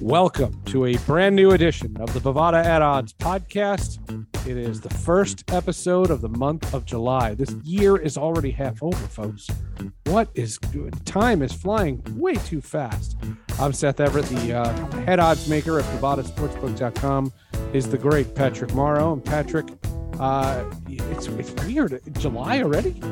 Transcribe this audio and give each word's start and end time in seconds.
Welcome 0.00 0.62
to 0.66 0.86
a 0.86 0.96
brand 0.98 1.34
new 1.34 1.50
edition 1.50 1.96
of 1.96 2.14
the 2.14 2.20
Bovada 2.20 2.64
at 2.64 2.82
Odds 2.82 3.12
podcast. 3.14 3.98
It 4.46 4.56
is 4.56 4.80
the 4.80 4.90
first 4.90 5.50
episode 5.50 6.10
of 6.12 6.20
the 6.20 6.28
month 6.28 6.72
of 6.72 6.84
July. 6.84 7.34
This 7.34 7.50
year 7.64 7.96
is 7.96 8.16
already 8.16 8.52
half 8.52 8.80
over, 8.80 8.96
folks. 8.96 9.48
What 10.04 10.30
is 10.34 10.56
good? 10.56 11.04
Time 11.04 11.42
is 11.42 11.52
flying 11.52 12.00
way 12.16 12.34
too 12.34 12.60
fast. 12.60 13.16
I'm 13.58 13.72
Seth 13.72 13.98
Everett, 13.98 14.26
the 14.26 14.58
uh, 14.58 15.02
head 15.02 15.18
odds 15.18 15.48
maker 15.48 15.80
at 15.80 15.84
BovadaSportsbook.com. 16.00 17.32
Is 17.72 17.90
the 17.90 17.98
great 17.98 18.36
Patrick 18.36 18.72
Morrow. 18.74 19.14
And 19.14 19.24
Patrick, 19.24 19.66
uh, 20.20 20.64
it's, 20.86 21.26
it's 21.26 21.64
weird. 21.64 22.00
July 22.20 22.62
already? 22.62 23.02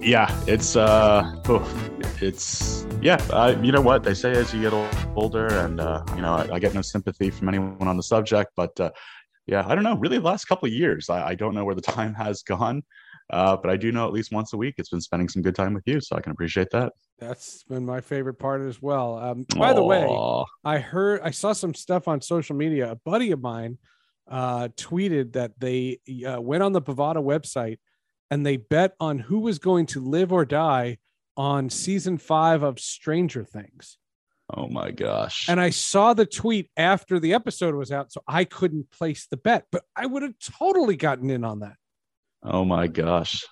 Yeah, 0.00 0.32
it's 0.46 0.76
uh, 0.76 1.34
oh, 1.48 1.98
it's 2.20 2.86
yeah. 3.02 3.16
Uh, 3.30 3.56
you 3.60 3.72
know 3.72 3.80
what 3.80 4.04
they 4.04 4.14
say 4.14 4.30
as 4.32 4.54
you 4.54 4.62
get 4.62 4.72
older, 5.16 5.46
and 5.46 5.80
uh, 5.80 6.04
you 6.14 6.22
know 6.22 6.34
I, 6.34 6.54
I, 6.54 6.58
get 6.58 6.72
no 6.72 6.82
sympathy 6.82 7.30
from 7.30 7.48
anyone 7.48 7.88
on 7.88 7.96
the 7.96 8.02
subject, 8.02 8.52
but 8.56 8.78
uh, 8.80 8.90
yeah, 9.46 9.64
I 9.66 9.74
don't 9.74 9.84
know. 9.84 9.96
Really, 9.96 10.18
the 10.18 10.24
last 10.24 10.44
couple 10.44 10.66
of 10.66 10.72
years, 10.72 11.10
I, 11.10 11.30
I 11.30 11.34
don't 11.34 11.54
know 11.54 11.64
where 11.64 11.74
the 11.74 11.80
time 11.98 12.14
has 12.14 12.42
gone, 12.42 12.82
uh, 13.30 13.56
but 13.56 13.70
I 13.70 13.76
do 13.76 13.90
know 13.90 14.06
at 14.06 14.12
least 14.12 14.32
once 14.32 14.52
a 14.52 14.56
week 14.56 14.76
it's 14.78 14.88
been 14.88 15.00
spending 15.00 15.28
some 15.28 15.42
good 15.42 15.56
time 15.56 15.74
with 15.74 15.82
you, 15.86 16.00
so 16.00 16.16
I 16.16 16.20
can 16.20 16.32
appreciate 16.32 16.70
that. 16.70 16.92
That's 17.18 17.64
been 17.64 17.84
my 17.84 18.00
favorite 18.00 18.38
part 18.38 18.62
as 18.62 18.80
well. 18.80 19.18
Um, 19.18 19.46
by 19.56 19.72
Aww. 19.72 19.74
the 19.74 19.84
way, 19.84 20.44
I 20.64 20.78
heard 20.78 21.20
I 21.22 21.32
saw 21.32 21.52
some 21.52 21.74
stuff 21.74 22.06
on 22.06 22.20
social 22.20 22.54
media. 22.54 22.92
A 22.92 22.96
buddy 22.96 23.32
of 23.32 23.40
mine 23.40 23.78
uh, 24.30 24.68
tweeted 24.76 25.32
that 25.32 25.58
they 25.58 25.98
uh, 26.26 26.40
went 26.40 26.62
on 26.62 26.72
the 26.72 26.82
Bovada 26.82 27.16
website 27.16 27.78
and 28.30 28.46
they 28.46 28.56
bet 28.56 28.94
on 29.00 29.18
who 29.18 29.40
was 29.40 29.58
going 29.58 29.86
to 29.86 30.00
live 30.00 30.32
or 30.32 30.44
die 30.44 30.98
on 31.36 31.70
season 31.70 32.18
five 32.18 32.62
of 32.62 32.78
Stranger 32.78 33.44
Things. 33.44 33.98
Oh 34.54 34.68
my 34.68 34.90
gosh. 34.90 35.48
And 35.48 35.60
I 35.60 35.70
saw 35.70 36.12
the 36.12 36.26
tweet 36.26 36.70
after 36.76 37.18
the 37.18 37.32
episode 37.32 37.74
was 37.74 37.90
out, 37.90 38.12
so 38.12 38.22
I 38.26 38.44
couldn't 38.44 38.90
place 38.90 39.26
the 39.30 39.36
bet, 39.36 39.66
but 39.72 39.84
I 39.96 40.06
would 40.06 40.22
have 40.22 40.34
totally 40.58 40.96
gotten 40.96 41.30
in 41.30 41.44
on 41.44 41.60
that. 41.60 41.76
Oh 42.42 42.64
my 42.64 42.86
gosh. 42.86 43.44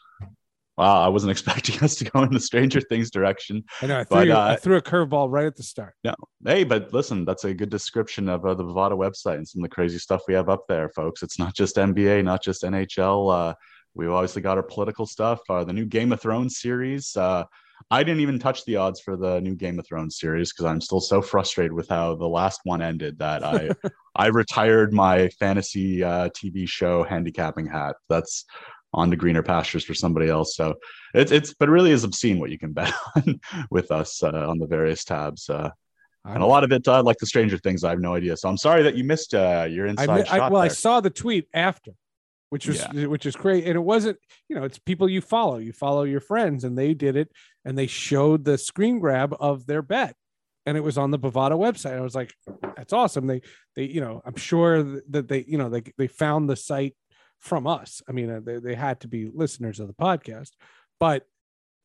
Wow, 0.77 1.01
I 1.03 1.09
wasn't 1.09 1.31
expecting 1.33 1.83
us 1.83 1.95
to 1.97 2.05
go 2.05 2.23
in 2.23 2.33
the 2.33 2.41
Stranger 2.41 2.81
Things 2.81 3.11
direction. 3.11 3.65
I 3.81 3.87
know. 3.87 4.01
I 4.01 4.05
threw, 4.05 4.19
but, 4.19 4.27
you, 4.27 4.33
uh, 4.35 4.47
I 4.47 4.57
threw 4.57 4.77
a 4.77 4.83
curveball 4.83 5.31
right 5.31 5.47
at 5.47 5.57
the 5.57 5.63
start. 5.63 5.95
No, 6.05 6.15
hey, 6.45 6.65
but 6.65 6.93
listen, 6.93 7.25
that's 7.25 7.45
a 7.45 7.55
good 7.55 7.71
description 7.71 8.29
of 8.29 8.45
uh, 8.45 8.55
the 8.55 8.65
Bovada 8.65 8.93
website 8.93 9.37
and 9.37 9.49
some 9.49 9.63
of 9.63 9.71
the 9.71 9.75
crazy 9.75 9.99
stuff 9.99 10.23
we 10.27 10.35
have 10.35 10.49
up 10.49 10.67
there, 10.69 10.89
folks. 10.91 11.23
It's 11.23 11.39
not 11.39 11.55
just 11.55 11.77
NBA, 11.77 12.25
not 12.25 12.43
just 12.43 12.63
NHL. 12.63 13.51
Uh, 13.51 13.55
We've 13.95 14.11
obviously 14.11 14.43
got 14.43 14.57
our 14.57 14.63
political 14.63 15.07
stuff, 15.07 15.41
uh, 15.49 15.65
the 15.65 15.73
new 15.73 15.85
Game 15.85 16.13
of 16.13 16.21
Thrones 16.21 16.59
series. 16.59 17.17
I 17.91 18.03
didn't 18.03 18.21
even 18.21 18.39
touch 18.39 18.65
the 18.65 18.77
odds 18.77 19.01
for 19.01 19.17
the 19.17 19.41
new 19.41 19.55
Game 19.55 19.79
of 19.79 19.87
Thrones 19.87 20.19
series 20.19 20.53
because 20.53 20.67
I'm 20.67 20.81
still 20.81 21.01
so 21.01 21.23
frustrated 21.23 21.73
with 21.73 21.89
how 21.89 22.15
the 22.15 22.29
last 22.29 22.61
one 22.65 22.83
ended 22.83 23.19
that 23.19 23.45
I 23.45 23.71
I 24.15 24.27
retired 24.27 24.93
my 24.93 25.29
fantasy 25.41 26.03
uh, 26.03 26.29
TV 26.31 26.69
show 26.69 27.03
handicapping 27.03 27.67
hat. 27.67 27.97
That's 28.09 28.45
on 28.93 29.09
the 29.09 29.17
greener 29.17 29.43
pastures 29.43 29.85
for 29.85 29.95
somebody 29.95 30.29
else. 30.29 30.57
So 30.57 30.75
it's 31.15 31.33
it's 31.33 31.55
but 31.55 31.69
it 31.69 31.73
really 31.73 31.93
is 31.93 32.05
obscene 32.05 32.39
what 32.39 32.51
you 32.51 32.59
can 32.59 32.73
bet 32.75 32.93
on 33.17 33.41
with 33.71 33.91
us 33.91 34.23
uh, 34.23 34.49
on 34.49 34.59
the 34.59 34.67
various 34.67 35.05
tabs. 35.05 35.49
Uh, 35.49 35.71
and 36.25 36.43
a 36.43 36.47
lot 36.47 36.65
of 36.65 36.73
it, 36.73 36.87
uh, 36.87 37.03
like 37.03 37.17
the 37.17 37.27
Stranger 37.27 37.57
Things, 37.57 37.83
I 37.83 37.91
have 37.91 38.01
no 38.01 38.15
idea. 38.15 38.37
So 38.37 38.49
I'm 38.49 38.59
sorry 38.59 38.83
that 38.83 38.95
you 38.95 39.05
missed 39.05 39.35
uh, 39.35 39.67
your 39.71 39.87
inside 39.87 40.11
I, 40.11 40.25
shot. 40.25 40.35
I, 40.35 40.39
well, 40.51 40.61
there. 40.61 40.71
I 40.71 40.75
saw 40.75 41.01
the 41.01 41.09
tweet 41.09 41.49
after 41.55 41.93
which 42.51 42.67
was 42.67 42.85
yeah. 42.93 43.07
which 43.07 43.27
is 43.27 43.35
great. 43.35 43.65
And 43.65 43.77
it 43.77 43.81
wasn't 43.81 44.19
you 44.49 44.57
know 44.57 44.65
it's 44.65 44.79
people 44.79 45.09
you 45.09 45.21
follow. 45.21 45.59
You 45.59 45.73
follow 45.73 46.03
your 46.03 46.21
friends 46.21 46.65
and 46.65 46.77
they 46.77 46.95
did 46.95 47.17
it 47.17 47.31
and 47.65 47.79
they 47.79 47.87
showed 47.87 48.45
the 48.45 48.59
screen 48.59 48.99
grab 48.99 49.35
of 49.41 49.67
their 49.67 49.83
bet. 49.83 50.15
And 50.67 50.77
it 50.77 50.83
was 50.83 50.99
on 50.99 51.11
the 51.11 51.19
Bovada 51.19 51.53
website. 51.53 51.97
I 51.97 52.03
was 52.03 52.15
like 52.15 52.35
that's 52.77 52.93
awesome. 52.93 53.27
They 53.27 53.41
they 53.75 53.85
you 53.85 54.01
know 54.01 54.21
i'm 54.27 54.37
sure 54.37 55.01
that 55.11 55.29
they 55.29 55.45
you 55.49 55.59
know 55.59 55.71
they, 55.71 55.83
they 55.97 56.09
found 56.09 56.51
the 56.51 56.57
site 56.57 56.95
from 57.39 57.67
us. 57.67 58.03
I 58.09 58.13
mean 58.13 58.31
uh, 58.31 58.41
they, 58.45 58.59
they 58.59 58.75
had 58.75 59.01
to 59.01 59.09
be 59.09 59.31
listeners 59.33 59.81
of 59.81 59.87
the 59.87 59.95
podcast 59.95 60.51
but 60.99 61.25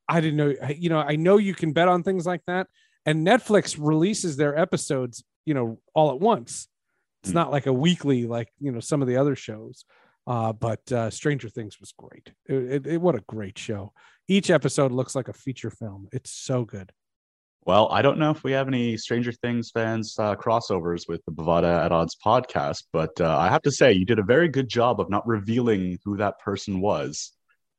i 0.10 0.20
didn't 0.20 0.36
know 0.36 0.54
you 0.76 0.90
know 0.90 1.00
i 1.00 1.16
know 1.16 1.38
you 1.38 1.56
can 1.56 1.72
bet 1.72 1.88
on 1.88 2.04
things 2.04 2.26
like 2.26 2.42
that. 2.48 2.68
And 3.06 3.26
netflix 3.26 3.78
releases 3.80 4.36
their 4.36 4.58
episodes 4.58 5.24
you 5.46 5.54
know 5.54 5.80
all 5.94 6.12
at 6.12 6.20
once. 6.20 6.68
It's 7.24 7.32
mm. 7.32 7.36
not 7.36 7.52
like 7.52 7.68
a 7.68 7.74
weekly 7.74 8.26
like 8.26 8.50
you 8.60 8.72
know 8.72 8.80
some 8.80 9.04
of 9.04 9.08
the 9.08 9.18
other 9.18 9.36
shows 9.36 9.86
uh, 10.28 10.54
but 10.54 10.92
uh, 10.92 11.10
Stranger 11.10 11.50
Things 11.50 11.80
was 11.80 11.94
great. 11.98 12.32
It, 12.48 12.56
it, 12.56 12.88
it, 12.88 13.02
what 13.02 13.16
a 13.16 13.22
great 13.28 13.58
show. 13.58 13.94
Each 14.28 14.50
episode 14.50 14.92
looks 14.92 15.16
like 15.16 15.28
a 15.28 15.34
feature 15.34 15.70
film. 15.70 16.08
It's 16.12 16.32
so 16.32 16.66
good. 16.66 16.92
Well, 17.66 17.88
I 17.92 18.04
don't 18.04 18.20
know 18.20 18.30
if 18.30 18.44
we 18.44 18.52
have 18.52 18.68
any 18.68 18.96
Stranger 18.96 19.32
Things 19.32 19.72
fans 19.72 20.16
uh, 20.20 20.36
crossovers 20.36 21.08
with 21.08 21.26
the 21.26 21.32
Bovada 21.32 21.84
at 21.84 21.92
Odds 21.92 22.16
podcast, 22.24 22.84
but 22.94 23.20
uh, 23.20 23.38
I 23.38 23.50
have 23.50 23.64
to 23.64 23.72
say 23.72 23.92
you 23.92 24.06
did 24.06 24.20
a 24.20 24.24
very 24.24 24.48
good 24.48 24.70
job 24.70 25.02
of 25.02 25.10
not 25.10 25.26
revealing 25.28 25.98
who 26.06 26.18
that 26.18 26.40
person 26.40 26.80
was. 26.80 27.32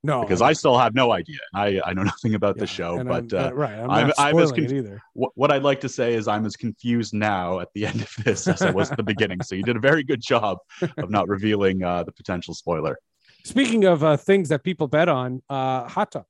No, 0.02 0.20
because 0.20 0.42
I 0.42 0.52
still 0.52 0.78
have 0.78 0.94
no 0.94 1.12
idea. 1.12 1.38
I, 1.54 1.80
I 1.84 1.92
know 1.92 2.02
nothing 2.04 2.34
about 2.34 2.56
yeah, 2.56 2.60
the 2.60 2.66
show, 2.66 3.02
but 3.02 3.32
I'm, 3.32 3.46
uh, 3.46 3.52
right, 3.52 3.72
I'm, 3.72 3.90
I'm, 3.90 4.12
I'm 4.18 4.38
as 4.38 4.52
conf- 4.52 4.72
either. 4.72 5.02
What, 5.14 5.32
what 5.34 5.50
I'd 5.50 5.62
like 5.62 5.80
to 5.80 5.88
say 5.88 6.14
is 6.14 6.28
I'm 6.28 6.46
as 6.46 6.56
confused 6.56 7.14
now 7.14 7.60
at 7.60 7.68
the 7.74 7.86
end 7.86 8.02
of 8.02 8.24
this 8.24 8.46
as 8.46 8.62
I 8.62 8.70
was 8.70 8.90
at 8.90 8.96
the 8.96 9.02
beginning. 9.02 9.42
So 9.42 9.54
you 9.54 9.62
did 9.62 9.76
a 9.76 9.80
very 9.80 10.04
good 10.04 10.20
job 10.20 10.58
of 10.98 11.10
not 11.10 11.28
revealing 11.28 11.82
uh, 11.82 12.04
the 12.04 12.12
potential 12.12 12.54
spoiler. 12.54 12.98
Speaking 13.44 13.84
of 13.84 14.02
uh, 14.02 14.16
things 14.16 14.48
that 14.48 14.64
people 14.64 14.88
bet 14.88 15.08
on, 15.08 15.42
uh, 15.48 15.88
hot 15.88 16.10
dogs. 16.10 16.26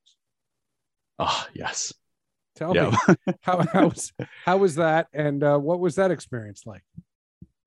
Oh 1.19 1.47
yes. 1.55 1.93
Tell 2.57 2.75
yeah. 2.75 2.95
me 3.09 3.17
how 3.43 3.63
how 3.73 3.89
was 3.89 4.13
how 4.45 4.57
was 4.57 4.77
that, 4.77 5.09
and 5.13 5.43
uh, 5.43 5.59
what 5.59 5.79
was 5.79 5.97
that 5.97 6.11
experience 6.11 6.63
like? 6.65 6.83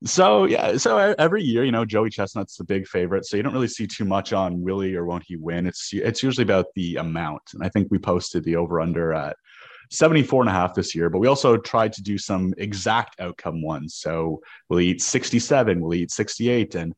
So 0.05 0.45
yeah, 0.45 0.77
so 0.77 0.97
every 0.97 1.43
year, 1.43 1.65
you 1.65 1.73
know, 1.73 1.83
Joey 1.83 2.09
Chestnut's 2.09 2.55
the 2.55 2.63
big 2.63 2.87
favorite. 2.87 3.25
So 3.25 3.35
you 3.35 3.43
don't 3.43 3.53
really 3.53 3.67
see 3.67 3.85
too 3.85 4.05
much 4.05 4.31
on 4.31 4.61
Willie 4.61 4.95
or 4.95 5.05
won't 5.05 5.25
he 5.27 5.35
win. 5.35 5.67
It's 5.67 5.89
it's 5.93 6.23
usually 6.23 6.43
about 6.43 6.67
the 6.75 6.95
amount. 6.97 7.41
And 7.53 7.63
I 7.63 7.69
think 7.69 7.89
we 7.91 7.99
posted 7.99 8.45
the 8.45 8.55
over 8.55 8.79
under 8.79 9.13
at 9.13 9.35
74 9.91 10.43
and 10.43 10.49
a 10.49 10.53
half 10.53 10.73
this 10.73 10.95
year, 10.95 11.09
but 11.09 11.19
we 11.19 11.27
also 11.27 11.57
tried 11.57 11.91
to 11.93 12.01
do 12.01 12.17
some 12.17 12.53
exact 12.57 13.19
outcome 13.19 13.61
ones. 13.61 13.95
So 13.95 14.39
we'll 14.69 14.79
eat 14.79 15.01
67, 15.01 15.81
we'll 15.81 15.95
eat 15.95 16.11
68, 16.11 16.75
and 16.75 16.93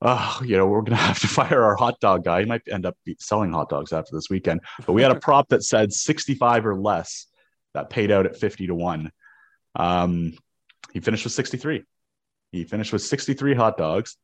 oh, 0.00 0.40
you 0.42 0.56
know, 0.56 0.66
we're 0.66 0.82
gonna 0.82 0.96
have 0.96 1.20
to 1.20 1.28
fire 1.28 1.62
our 1.64 1.76
hot 1.76 2.00
dog 2.00 2.24
guy. 2.24 2.40
He 2.40 2.46
might 2.46 2.62
end 2.70 2.86
up 2.86 2.96
selling 3.18 3.52
hot 3.52 3.68
dogs 3.68 3.92
after 3.92 4.14
this 4.14 4.30
weekend. 4.30 4.60
But 4.86 4.94
we 4.94 5.02
had 5.02 5.12
a 5.12 5.20
prop 5.20 5.48
that 5.50 5.64
said 5.64 5.92
65 5.92 6.64
or 6.64 6.80
less 6.80 7.26
that 7.74 7.90
paid 7.90 8.10
out 8.10 8.24
at 8.24 8.36
50 8.38 8.68
to 8.68 8.74
1. 8.74 9.10
Um, 9.74 10.32
he 10.92 11.00
finished 11.00 11.24
with 11.24 11.34
63. 11.34 11.84
He 12.56 12.64
finished 12.64 12.92
with 12.92 13.02
63 13.02 13.54
hot 13.54 13.76
dogs. 13.76 14.16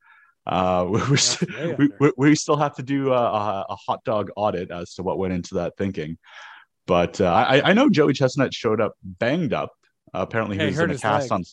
Uh, 0.46 0.86
we, 1.78 1.88
we, 2.00 2.12
we, 2.16 2.34
still 2.34 2.56
have 2.56 2.74
to 2.74 2.82
do 2.82 3.12
a, 3.12 3.64
a, 3.68 3.76
hot 3.76 4.02
dog 4.02 4.28
audit 4.34 4.72
as 4.72 4.94
to 4.94 5.02
what 5.04 5.16
went 5.16 5.32
into 5.32 5.54
that 5.54 5.76
thinking. 5.76 6.18
But 6.86 7.20
uh, 7.20 7.32
I, 7.32 7.70
I 7.70 7.72
know 7.74 7.88
Joey 7.88 8.12
Chestnut 8.12 8.52
showed 8.52 8.80
up 8.80 8.94
banged 9.04 9.52
up. 9.52 9.70
Uh, 10.12 10.18
apparently, 10.22 10.58
he 10.58 10.66
was 10.66 10.78
in 10.78 10.90
a 10.90 10.98
cast 10.98 11.30
leg. 11.30 11.32
on. 11.32 11.44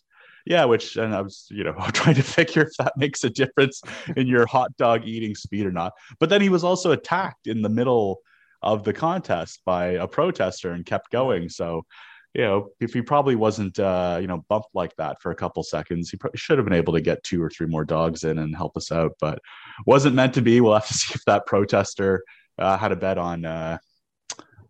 Yeah, 0.45 0.66
which 0.66 0.95
and 0.95 1.13
I 1.13 1.22
was, 1.22 1.47
you 1.51 1.63
know, 1.63 1.73
trying 1.94 2.16
to 2.16 2.23
figure 2.23 2.63
if 2.63 2.69
that 2.79 2.94
makes 2.97 3.23
a 3.23 3.29
difference 3.29 3.81
in 4.17 4.25
your 4.25 4.47
hot 4.47 4.75
dog 4.78 5.06
eating 5.06 5.35
speed 5.35 5.67
or 5.67 5.72
not. 5.72 5.94
But 6.19 6.29
then 6.29 6.41
he 6.41 6.50
was 6.50 6.63
also 6.63 6.91
attacked 6.91 7.46
in 7.46 7.61
the 7.61 7.69
middle 7.69 8.22
of 8.61 8.84
the 8.84 8.94
contest 8.94 9.61
by 9.66 9.91
a 9.91 10.07
protester 10.07 10.72
and 10.72 10.85
kept 10.85 11.11
going. 11.11 11.50
So 11.50 11.85
you 12.34 12.41
know, 12.41 12.69
if 12.79 12.94
he 12.94 13.01
probably 13.01 13.35
wasn't, 13.35 13.79
uh, 13.79 14.17
you 14.22 14.28
know, 14.28 14.45
bumped 14.50 14.69
like 14.73 14.95
that 14.97 15.22
for 15.22 15.31
a 15.31 15.35
couple 15.35 15.63
seconds, 15.63 16.09
he 16.09 16.17
probably 16.17 16.38
should 16.38 16.57
have 16.57 16.66
been 16.66 16.73
able 16.78 16.94
to 16.94 17.01
get 17.01 17.23
two 17.23 17.41
or 17.41 17.50
three 17.50 17.67
more 17.67 17.85
dogs 17.85 18.23
in 18.23 18.38
and 18.38 18.56
help 18.56 18.78
us 18.78 18.91
out, 18.91 19.13
but 19.19 19.40
wasn't 19.85 20.16
meant 20.16 20.34
to 20.35 20.41
be. 20.41 20.62
We'll 20.62 20.73
have 20.73 20.88
to 20.88 20.94
see 20.97 21.13
if 21.16 21.25
that 21.25 21.45
protester 21.45 22.23
uh, 22.57 22.78
had 22.78 22.91
a 22.91 22.95
bet 22.95 23.17
on 23.17 23.45
uh, 23.45 23.79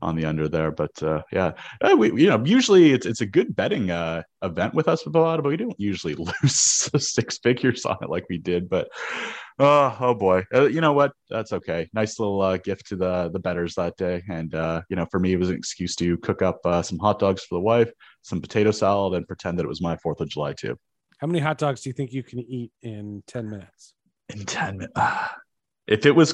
on 0.01 0.15
the 0.15 0.25
under 0.25 0.47
there. 0.47 0.71
But 0.71 1.01
uh, 1.03 1.21
yeah, 1.31 1.53
uh, 1.81 1.95
we 1.97 2.07
you 2.21 2.27
know 2.27 2.43
usually 2.45 2.93
it's 2.93 3.05
it's 3.05 3.21
a 3.21 3.25
good 3.25 3.55
betting 3.55 3.91
uh, 3.91 4.23
event 4.41 4.73
with 4.73 4.87
us 4.87 5.05
with 5.05 5.15
a 5.15 5.19
lot, 5.19 5.41
but 5.43 5.49
we 5.49 5.57
don't 5.57 5.79
usually 5.79 6.15
lose 6.43 6.89
six 6.97 7.37
figures 7.39 7.85
on 7.85 7.97
it 8.01 8.09
like 8.09 8.25
we 8.29 8.37
did. 8.37 8.69
But 8.69 8.89
Oh, 9.61 9.97
oh 9.99 10.13
boy. 10.13 10.45
Uh, 10.53 10.67
you 10.67 10.79
know 10.79 10.93
what? 10.93 11.11
That's 11.29 11.51
okay. 11.51 11.89
Nice 11.91 12.17
little 12.17 12.41
uh, 12.41 12.57
gift 12.57 12.87
to 12.87 12.95
the 12.95 13.29
the 13.29 13.39
betters 13.39 13.75
that 13.75 13.97
day, 13.97 14.23
and 14.29 14.55
uh, 14.55 14.81
you 14.89 14.95
know, 14.95 15.05
for 15.11 15.19
me, 15.19 15.33
it 15.33 15.39
was 15.39 15.49
an 15.49 15.57
excuse 15.57 15.95
to 15.97 16.17
cook 16.19 16.41
up 16.41 16.61
uh, 16.63 16.81
some 16.81 16.97
hot 16.97 17.19
dogs 17.19 17.43
for 17.43 17.55
the 17.55 17.61
wife, 17.61 17.91
some 18.21 18.39
potato 18.39 18.71
salad, 18.71 19.15
and 19.15 19.27
pretend 19.27 19.59
that 19.59 19.65
it 19.65 19.69
was 19.69 19.81
my 19.81 19.97
Fourth 19.97 20.21
of 20.21 20.29
July 20.29 20.53
too. 20.53 20.77
How 21.17 21.27
many 21.27 21.39
hot 21.39 21.57
dogs 21.57 21.81
do 21.81 21.89
you 21.89 21.93
think 21.93 22.13
you 22.13 22.23
can 22.23 22.39
eat 22.39 22.71
in 22.81 23.21
ten 23.27 23.49
minutes? 23.49 23.93
In 24.29 24.45
ten 24.45 24.77
minutes. 24.77 24.93
If 25.89 26.05
it 26.05 26.11
was, 26.11 26.33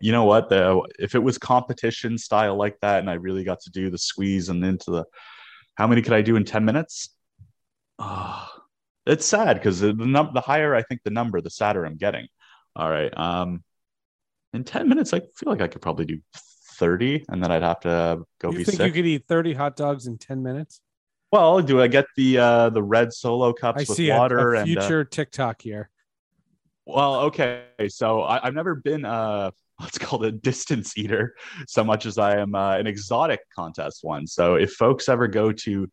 you 0.00 0.10
know 0.10 0.24
what? 0.24 0.48
The, 0.48 0.82
if 0.98 1.14
it 1.14 1.20
was 1.20 1.38
competition 1.38 2.18
style 2.18 2.56
like 2.56 2.78
that, 2.80 2.98
and 2.98 3.08
I 3.08 3.14
really 3.14 3.44
got 3.44 3.60
to 3.60 3.70
do 3.70 3.88
the 3.88 3.98
squeeze 3.98 4.48
and 4.48 4.64
into 4.64 4.90
the, 4.90 5.04
how 5.76 5.86
many 5.86 6.02
could 6.02 6.12
I 6.12 6.22
do 6.22 6.34
in 6.36 6.44
ten 6.44 6.64
minutes? 6.64 7.10
Oh, 8.00 8.46
it's 9.06 9.24
sad 9.24 9.54
because 9.54 9.80
the 9.80 9.92
num- 9.92 10.32
the 10.34 10.40
higher 10.40 10.74
I 10.74 10.82
think 10.82 11.02
the 11.04 11.10
number, 11.10 11.40
the 11.40 11.50
sadder 11.50 11.86
I'm 11.86 11.96
getting. 11.96 12.26
All 12.74 12.90
right. 12.90 13.16
Um, 13.16 13.62
in 14.52 14.64
10 14.64 14.88
minutes, 14.88 15.14
I 15.14 15.20
feel 15.20 15.50
like 15.50 15.60
I 15.60 15.68
could 15.68 15.82
probably 15.82 16.04
do 16.04 16.18
30 16.78 17.24
and 17.28 17.42
then 17.42 17.50
I'd 17.50 17.62
have 17.62 17.80
to 17.80 18.22
go 18.40 18.50
you 18.50 18.58
be 18.58 18.64
think 18.64 18.78
sick. 18.78 18.86
you 18.86 18.92
could 18.92 19.06
eat 19.06 19.24
30 19.28 19.54
hot 19.54 19.76
dogs 19.76 20.06
in 20.06 20.18
10 20.18 20.42
minutes? 20.42 20.80
Well, 21.32 21.60
do 21.62 21.80
I 21.80 21.86
get 21.86 22.06
the 22.16 22.38
uh 22.38 22.70
the 22.70 22.82
red 22.82 23.12
solo 23.12 23.52
cups 23.52 23.78
I 23.78 23.80
with 23.80 23.96
see 23.96 24.10
water 24.10 24.54
a, 24.54 24.58
a 24.58 24.60
and 24.60 24.68
future 24.68 25.00
uh, 25.00 25.04
TikTok 25.10 25.62
here. 25.62 25.90
Well, 26.86 27.20
okay. 27.22 27.64
So 27.88 28.22
I, 28.22 28.46
I've 28.46 28.54
never 28.54 28.76
been 28.76 29.04
uh 29.04 29.50
what's 29.78 29.98
called 29.98 30.24
a 30.24 30.32
distance 30.32 30.96
eater 30.96 31.34
so 31.68 31.84
much 31.84 32.06
as 32.06 32.16
I 32.16 32.38
am 32.38 32.54
uh, 32.54 32.78
an 32.78 32.86
exotic 32.86 33.40
contest 33.54 33.98
one. 34.02 34.26
So 34.26 34.54
if 34.54 34.72
folks 34.72 35.08
ever 35.08 35.28
go 35.28 35.52
to 35.52 35.88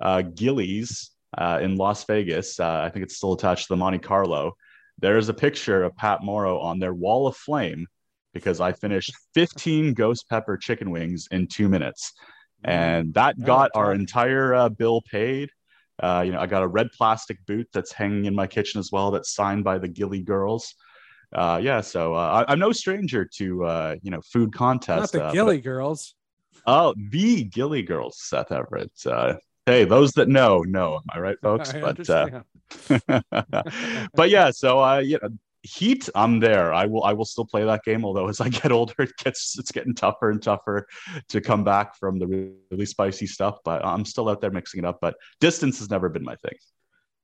uh 0.00 0.22
Gilley's 0.22 1.10
uh, 1.36 1.58
in 1.60 1.76
Las 1.76 2.04
Vegas, 2.04 2.58
uh, 2.58 2.80
I 2.84 2.88
think 2.88 3.04
it's 3.04 3.16
still 3.16 3.34
attached 3.34 3.66
to 3.66 3.74
the 3.74 3.76
Monte 3.76 3.98
Carlo. 3.98 4.56
There's 4.98 5.28
a 5.28 5.34
picture 5.34 5.82
of 5.82 5.94
Pat 5.96 6.22
Morrow 6.22 6.58
on 6.58 6.78
their 6.78 6.94
wall 6.94 7.26
of 7.26 7.36
flame 7.36 7.86
because 8.32 8.60
I 8.60 8.72
finished 8.72 9.12
15 9.34 9.92
ghost 9.92 10.26
pepper 10.30 10.56
chicken 10.56 10.90
wings 10.90 11.28
in 11.30 11.46
two 11.46 11.68
minutes 11.68 12.14
and 12.64 13.14
that 13.14 13.36
Oh, 13.40 13.44
got 13.44 13.70
our 13.74 13.92
entire 13.92 14.54
uh, 14.54 14.68
bill 14.68 15.02
paid. 15.02 15.50
Uh, 16.02 16.22
you 16.26 16.32
know, 16.32 16.40
I 16.40 16.46
got 16.46 16.62
a 16.62 16.66
red 16.66 16.88
plastic 16.92 17.44
boot 17.46 17.68
that's 17.72 17.92
hanging 17.92 18.26
in 18.26 18.34
my 18.34 18.46
kitchen 18.46 18.78
as 18.78 18.90
well. 18.92 19.10
That's 19.10 19.34
signed 19.34 19.64
by 19.64 19.78
the 19.78 19.88
Gilley 19.88 20.24
girls. 20.24 20.74
Uh, 21.34 21.58
yeah, 21.62 21.80
so 21.80 22.14
uh, 22.14 22.44
I, 22.46 22.52
I'm 22.52 22.58
no 22.58 22.72
stranger 22.72 23.24
to 23.36 23.64
uh, 23.64 23.96
you 24.02 24.10
know 24.10 24.20
food 24.22 24.50
Not 24.52 24.58
contests. 24.58 25.10
the 25.10 25.24
uh, 25.24 25.28
but- 25.28 25.34
Gilley 25.34 25.62
girls. 25.62 26.14
oh, 26.66 26.94
the 27.10 27.44
Gilley 27.44 27.82
girls, 27.82 28.18
Seth 28.20 28.52
Everett. 28.52 28.92
Uh, 29.04 29.34
hey, 29.64 29.84
those 29.84 30.12
that 30.12 30.28
know 30.28 30.60
know. 30.60 30.96
Am 30.96 31.02
I 31.08 31.18
right, 31.18 31.36
folks? 31.42 31.74
I 31.74 31.80
but 31.80 32.10
uh, 32.10 32.42
but 34.14 34.30
yeah, 34.30 34.50
so 34.50 34.82
uh, 34.82 34.98
you 34.98 35.18
know, 35.22 35.30
Heat, 35.62 36.08
I'm 36.14 36.38
there. 36.38 36.72
I 36.72 36.86
will 36.86 37.02
I 37.04 37.12
will 37.12 37.24
still 37.24 37.44
play 37.44 37.64
that 37.64 37.82
game. 37.84 38.04
Although 38.04 38.28
as 38.28 38.40
I 38.40 38.48
get 38.48 38.70
older, 38.70 38.94
it 38.98 39.16
gets 39.16 39.58
it's 39.58 39.72
getting 39.72 39.94
tougher 39.94 40.30
and 40.30 40.40
tougher 40.42 40.86
to 41.28 41.40
come 41.40 41.64
back 41.64 41.96
from 41.96 42.18
the 42.18 42.52
really 42.70 42.86
spicy 42.86 43.26
stuff. 43.26 43.58
But 43.64 43.84
I'm 43.84 44.04
still 44.04 44.28
out 44.28 44.40
there 44.40 44.50
mixing 44.50 44.78
it 44.80 44.86
up. 44.86 44.98
But 45.00 45.16
distance 45.40 45.78
has 45.80 45.90
never 45.90 46.08
been 46.08 46.24
my 46.24 46.36
thing. 46.36 46.58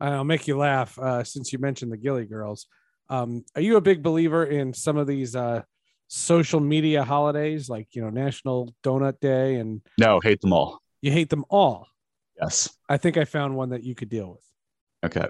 I'll 0.00 0.25
make 0.25 0.49
you 0.49 0.58
laugh 0.58 0.99
uh, 0.99 1.23
since 1.23 1.52
you 1.52 1.61
mentioned 1.61 1.93
the 1.93 1.96
Gilley 1.96 2.29
girls. 2.29 2.67
Um, 3.08 3.44
are 3.55 3.62
you 3.62 3.76
a 3.76 3.81
big 3.81 4.02
believer 4.02 4.44
in 4.44 4.75
some 4.75 4.96
of 4.96 5.06
these 5.06 5.37
uh, 5.37 5.62
social 6.08 6.58
media 6.61 7.05
holidays, 7.05 7.69
like 7.69 7.88
you 7.93 8.02
know 8.02 8.11
National 8.11 8.75
Donut 8.82 9.20
Day, 9.20 9.56
and 9.56 9.82
No, 9.99 10.19
hate 10.20 10.40
them 10.40 10.52
all. 10.52 10.81
you 11.00 11.12
hate 11.12 11.31
them 11.31 11.44
all? 11.49 11.87
Yes. 12.40 12.70
I 12.88 12.96
think 12.96 13.17
I 13.17 13.25
found 13.25 13.55
one 13.55 13.70
that 13.70 13.84
you 13.84 13.94
could 13.94 14.08
deal 14.08 14.32
with. 14.32 14.44
Okay. 15.05 15.29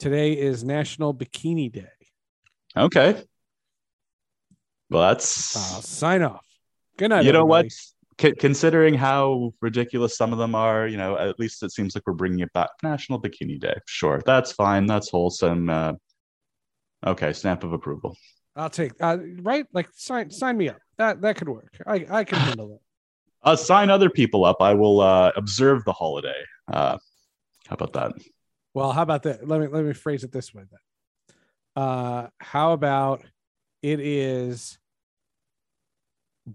Today 0.00 0.32
is 0.32 0.64
National 0.64 1.14
Bikini 1.14 1.70
Day. 1.70 1.86
Okay. 2.76 3.22
Well, 4.90 5.02
that's 5.08 5.56
Uh, 5.56 5.80
sign 5.80 6.22
off. 6.22 6.44
Good 6.98 7.08
night. 7.08 7.24
you 7.24 7.32
know 7.32 7.40
everybody. 7.40 7.68
what? 7.68 7.72
C- 8.20 8.32
considering 8.38 8.94
how 8.94 9.52
ridiculous 9.60 10.16
some 10.16 10.32
of 10.32 10.38
them 10.38 10.54
are, 10.54 10.86
you 10.86 10.96
know, 10.96 11.16
at 11.16 11.38
least 11.40 11.62
it 11.62 11.72
seems 11.72 11.94
like 11.94 12.04
we're 12.06 12.12
bringing 12.12 12.40
it 12.40 12.52
back. 12.52 12.68
National 12.82 13.20
Bikini 13.20 13.58
Day, 13.58 13.74
sure, 13.86 14.22
that's 14.24 14.52
fine, 14.52 14.86
that's 14.86 15.10
wholesome. 15.10 15.68
Uh, 15.70 15.94
okay, 17.06 17.32
stamp 17.32 17.64
of 17.64 17.72
approval. 17.72 18.16
I'll 18.54 18.70
take 18.70 18.92
uh, 19.00 19.16
right. 19.40 19.66
Like 19.72 19.88
sign 19.94 20.30
sign 20.30 20.58
me 20.58 20.68
up. 20.68 20.76
That 20.98 21.22
that 21.22 21.36
could 21.36 21.48
work. 21.48 21.74
I 21.86 22.06
I 22.10 22.24
can 22.24 22.38
handle 22.48 22.74
it. 22.74 22.80
Uh, 23.42 23.56
sign 23.56 23.88
other 23.90 24.10
people 24.10 24.44
up. 24.44 24.58
I 24.60 24.74
will 24.74 25.00
uh, 25.00 25.32
observe 25.34 25.84
the 25.84 25.92
holiday. 25.92 26.40
Uh, 26.70 26.98
how 27.66 27.74
about 27.74 27.94
that? 27.94 28.12
Well, 28.74 28.92
how 28.92 29.02
about 29.02 29.22
that? 29.24 29.48
Let 29.48 29.60
me 29.60 29.66
let 29.68 29.84
me 29.84 29.94
phrase 29.94 30.22
it 30.22 30.32
this 30.32 30.52
way 30.54 30.62
then. 30.70 30.78
Uh, 31.74 32.26
how 32.38 32.72
about 32.72 33.24
it 33.82 34.00
is 34.00 34.78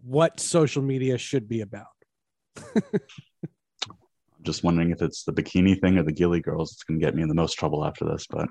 what 0.04 0.40
social 0.40 0.82
media 0.82 1.18
should 1.18 1.48
be 1.48 1.62
about? 1.62 1.86
I'm 2.76 2.82
just 4.44 4.64
wondering 4.64 4.92
if 4.92 5.02
it's 5.02 5.24
the 5.24 5.34
bikini 5.34 5.80
thing 5.80 5.98
or 5.98 6.04
the 6.04 6.12
Gilley 6.12 6.42
girls. 6.42 6.74
It's 6.74 6.84
going 6.84 7.00
to 7.00 7.06
get 7.06 7.16
me 7.16 7.24
in 7.24 7.30
the 7.30 7.36
most 7.36 7.54
trouble 7.54 7.86
after 7.86 8.06
this. 8.06 8.28
But 8.30 8.48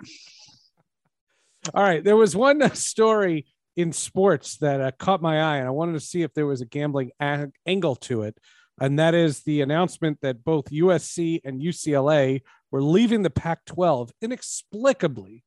All 1.75 1.83
right, 1.83 2.03
there 2.03 2.17
was 2.17 2.37
one 2.37 2.75
story 2.75 3.47
in 3.77 3.93
sports 3.93 4.57
that 4.59 4.81
uh, 4.81 4.91
caught 4.99 5.21
my 5.23 5.41
eye, 5.41 5.59
and 5.59 5.67
I 5.67 5.71
wanted 5.71 5.93
to 5.93 6.01
see 6.01 6.23
if 6.23 6.33
there 6.35 6.47
was 6.47 6.61
a 6.61 6.67
gambling 6.67 7.11
a- 7.21 7.49
angle 7.67 7.97
to 7.97 8.23
it. 8.23 8.37
And 8.81 8.99
that 8.99 9.15
is 9.15 9.43
the 9.43 9.63
announcement 9.63 10.19
that 10.21 10.45
both 10.45 10.67
USC 10.67 11.41
and 11.45 11.61
UCLA 11.61 12.43
were 12.71 12.83
leaving 12.83 13.23
the 13.23 13.31
Pac 13.31 13.65
12 13.65 14.11
inexplicably 14.21 15.45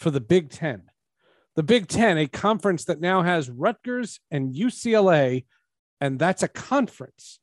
for 0.00 0.10
the 0.10 0.20
Big 0.20 0.48
Ten. 0.48 0.82
The 1.56 1.62
Big 1.62 1.86
Ten, 1.86 2.16
a 2.16 2.26
conference 2.26 2.86
that 2.86 3.00
now 3.00 3.22
has 3.22 3.50
Rutgers 3.50 4.18
and 4.30 4.54
UCLA, 4.54 5.44
and 6.00 6.18
that's 6.18 6.42
a 6.42 6.48
conference. 6.48 7.38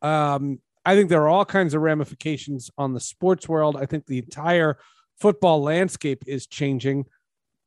Um, 0.00 0.60
I 0.86 0.94
think 0.94 1.10
there 1.10 1.22
are 1.22 1.28
all 1.28 1.44
kinds 1.44 1.74
of 1.74 1.82
ramifications 1.82 2.70
on 2.78 2.94
the 2.94 3.00
sports 3.00 3.48
world. 3.48 3.76
I 3.76 3.86
think 3.86 4.06
the 4.06 4.18
entire 4.18 4.78
football 5.20 5.60
landscape 5.60 6.22
is 6.26 6.46
changing. 6.46 7.06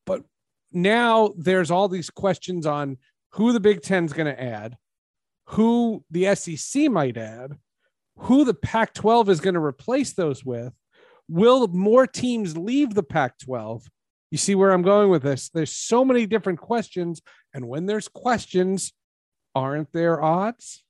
But 0.06 0.24
now 0.72 1.34
there's 1.38 1.72
all 1.72 1.90
these 1.90 2.10
questions 2.10 2.66
on 2.66 2.98
who 3.32 3.52
the 3.52 3.60
Big 3.60 3.82
Ten's 3.82 4.14
going 4.14 4.34
to 4.34 4.42
add, 4.42 4.78
who 5.46 6.06
the 6.10 6.34
SEC 6.36 6.90
might 6.90 7.18
add, 7.18 7.58
who 8.18 8.46
the 8.46 8.54
Pac 8.54 8.94
12 8.94 9.30
is 9.30 9.42
going 9.42 9.56
to 9.56 9.64
replace 9.64 10.14
those 10.14 10.46
with. 10.46 10.74
Will 11.28 11.68
more 11.68 12.08
teams 12.08 12.58
leave 12.58 12.94
the 12.94 13.04
Pac 13.04 13.40
12? 13.40 13.90
You 14.36 14.40
see 14.40 14.54
where 14.54 14.72
I'm 14.72 14.82
going 14.82 15.10
with 15.10 15.24
this? 15.24 15.48
There's 15.48 15.72
so 15.72 16.04
many 16.04 16.26
different 16.26 16.60
questions. 16.60 17.22
And 17.54 17.70
when 17.70 17.86
there's 17.86 18.10
questions, 18.10 18.92
aren't 19.56 19.94
there 19.94 20.22
odds? 20.22 20.84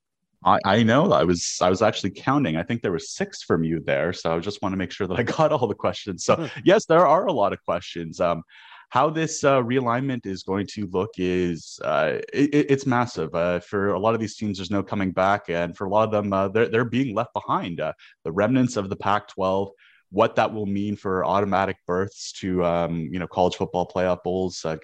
I, 0.44 0.58
I 0.66 0.82
know 0.82 1.12
I 1.12 1.26
was 1.26 1.60
I 1.62 1.70
was 1.70 1.84
actually 1.84 2.10
counting. 2.10 2.58
I 2.58 2.64
think 2.64 2.82
there 2.82 2.92
were 2.92 2.98
six 2.98 3.44
from 3.44 3.64
you 3.64 3.84
there, 3.86 4.14
so 4.14 4.36
I 4.36 4.40
just 4.40 4.64
want 4.64 4.74
to 4.74 4.78
make 4.78 4.90
sure 4.90 5.06
that 5.06 5.20
I 5.20 5.22
got 5.38 5.52
all 5.52 5.68
the 5.68 5.76
questions. 5.76 6.26
So 6.26 6.50
yes, 6.64 6.88
there 6.88 7.06
are 7.06 7.28
a 7.28 7.32
lot 7.32 7.54
of 7.54 7.64
questions. 7.64 8.20
Um, 8.20 8.42
how 8.90 9.12
this 9.12 9.44
uh, 9.44 9.62
realignment 9.62 10.26
is 10.26 10.42
going 10.42 10.66
to 10.74 10.88
look 10.88 11.12
is 11.20 11.80
uh, 11.86 12.14
it, 12.34 12.50
it's 12.52 12.88
massive. 12.88 13.36
Uh, 13.36 13.60
for 13.60 13.90
a 13.90 14.00
lot 14.00 14.16
of 14.16 14.20
these 14.20 14.38
teams, 14.38 14.58
there's 14.58 14.72
no 14.72 14.82
coming 14.82 15.12
back, 15.12 15.50
and 15.50 15.78
for 15.78 15.86
a 15.86 15.90
lot 15.92 16.06
of 16.06 16.12
them, 16.12 16.34
uh, 16.34 16.48
they're 16.48 16.68
they're 16.68 16.84
being 16.84 17.14
left 17.14 17.34
behind. 17.34 17.80
Uh, 17.80 17.94
the 18.24 18.32
remnants 18.32 18.76
of 18.76 18.90
the 18.90 18.96
Pac-12, 18.96 19.70
what 20.16 20.38
that 20.38 20.54
will 20.54 20.66
mean 20.66 20.96
for 20.96 21.26
automatic 21.26 21.76
berths 21.86 22.32
to 22.32 22.64
um, 22.64 23.10
you 23.12 23.20
know 23.20 23.28
college 23.28 23.56
football 23.56 23.92
playoff 23.94 24.24
bowls. 24.24 24.64
Uh, 24.64 24.78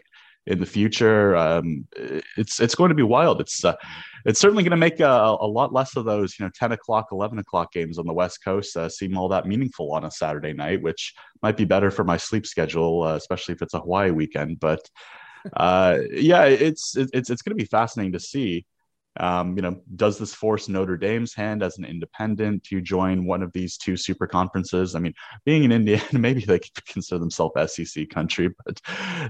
in 0.48 0.60
the 0.60 0.66
future, 0.66 1.36
um, 1.36 1.88
it's 2.36 2.60
it's 2.60 2.74
going 2.74 2.90
to 2.90 2.96
be 2.96 3.04
wild. 3.04 3.40
It's 3.40 3.64
uh, 3.64 3.76
it's 4.26 4.40
certainly 4.40 4.64
going 4.64 4.72
to 4.72 4.78
make 4.78 5.00
a, 5.00 5.38
a, 5.40 5.48
lot 5.48 5.72
less 5.72 5.96
of 5.96 6.06
those, 6.06 6.38
you 6.38 6.46
know, 6.46 6.52
10 6.56 6.72
o'clock, 6.72 7.08
11 7.12 7.38
o'clock 7.38 7.72
games 7.72 8.00
on 8.00 8.08
the 8.08 8.14
West 8.14 8.44
Coast 8.44 8.76
uh, 8.76 8.90
seem 8.90 9.16
all 9.16 9.30
that 9.30 9.46
meaningful 9.46 9.94
on 9.94 10.04
a 10.04 10.12
Saturday 10.12 10.54
night, 10.54 10.82
which 10.82 11.14
might 11.44 11.58
be 11.58 11.66
better 11.66 11.92
for 11.92 12.04
my 12.04 12.18
sleep 12.18 12.48
schedule, 12.48 13.04
uh, 13.04 13.16
especially 13.16 13.54
if 13.54 13.62
it's 13.62 13.76
a 13.76 13.80
Hawaii 13.80 14.10
weekend. 14.10 14.60
But 14.60 14.82
uh, 15.58 16.00
yeah, 16.12 16.46
it's 16.46 16.96
it's 16.98 17.30
it's 17.30 17.42
going 17.44 17.56
to 17.56 17.64
be 17.64 17.66
fascinating 17.66 18.14
to 18.14 18.20
see. 18.20 18.66
Um, 19.20 19.56
you 19.58 19.62
know, 19.62 19.82
does 19.96 20.18
this 20.18 20.34
force 20.34 20.70
Notre 20.70 20.98
Dame's 20.98 21.34
hand 21.34 21.64
as 21.64 21.78
an 21.78 21.86
independent 21.86 22.64
to 22.66 22.80
join 22.82 23.26
one 23.26 23.44
of 23.44 23.52
these 23.52 23.78
two 23.78 23.98
super 23.98 24.26
conferences? 24.26 24.96
I 24.96 25.00
mean, 25.00 25.14
being 25.46 25.64
in 25.64 25.72
Indiana, 25.72 26.04
maybe 26.14 26.46
they 26.46 26.60
could 26.60 26.86
consider 26.86 27.20
themselves 27.20 27.74
SEC 27.74 28.10
country, 28.10 28.50
but 28.66 28.80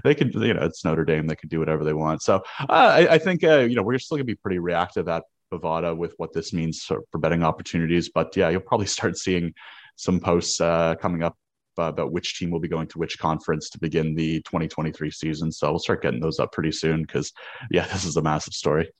they 0.04 0.14
could, 0.14 0.34
you 0.34 0.54
know, 0.54 0.62
it's 0.62 0.84
Notre 0.84 1.04
Dame. 1.04 1.26
They 1.26 1.36
could 1.36 1.50
do 1.50 1.58
whatever 1.58 1.84
they 1.84 1.94
want. 1.94 2.22
So 2.22 2.36
uh, 2.60 2.66
I, 2.68 3.14
I, 3.14 3.18
think, 3.18 3.42
uh, 3.42 3.60
you 3.60 3.74
know, 3.74 3.82
we're 3.82 3.98
still 3.98 4.16
going 4.16 4.26
to 4.26 4.32
be 4.32 4.36
pretty 4.36 4.60
reactive 4.60 5.08
at 5.08 5.24
Bovada 5.52 5.96
with 5.96 6.14
what 6.16 6.32
this 6.32 6.52
means 6.52 6.82
for, 6.82 7.00
for 7.10 7.18
betting 7.18 7.42
opportunities. 7.42 8.08
But 8.08 8.36
yeah, 8.36 8.48
you'll 8.50 8.60
probably 8.60 8.86
start 8.98 9.16
seeing 9.16 9.52
some 9.96 10.20
posts 10.20 10.60
uh, 10.60 10.94
coming 11.00 11.22
up 11.22 11.36
uh, 11.78 11.84
about 11.84 12.12
which 12.12 12.38
team 12.38 12.50
will 12.50 12.60
be 12.60 12.68
going 12.68 12.86
to 12.86 12.98
which 12.98 13.18
conference 13.18 13.70
to 13.70 13.78
begin 13.78 14.14
the 14.14 14.42
2023 14.42 15.10
season. 15.10 15.50
So 15.50 15.70
we'll 15.70 15.78
start 15.78 16.02
getting 16.02 16.20
those 16.20 16.38
up 16.38 16.52
pretty 16.52 16.72
soon 16.72 17.02
because, 17.02 17.32
yeah, 17.70 17.86
this 17.92 18.04
is 18.04 18.16
a 18.16 18.22
massive 18.22 18.54
story. 18.54 18.90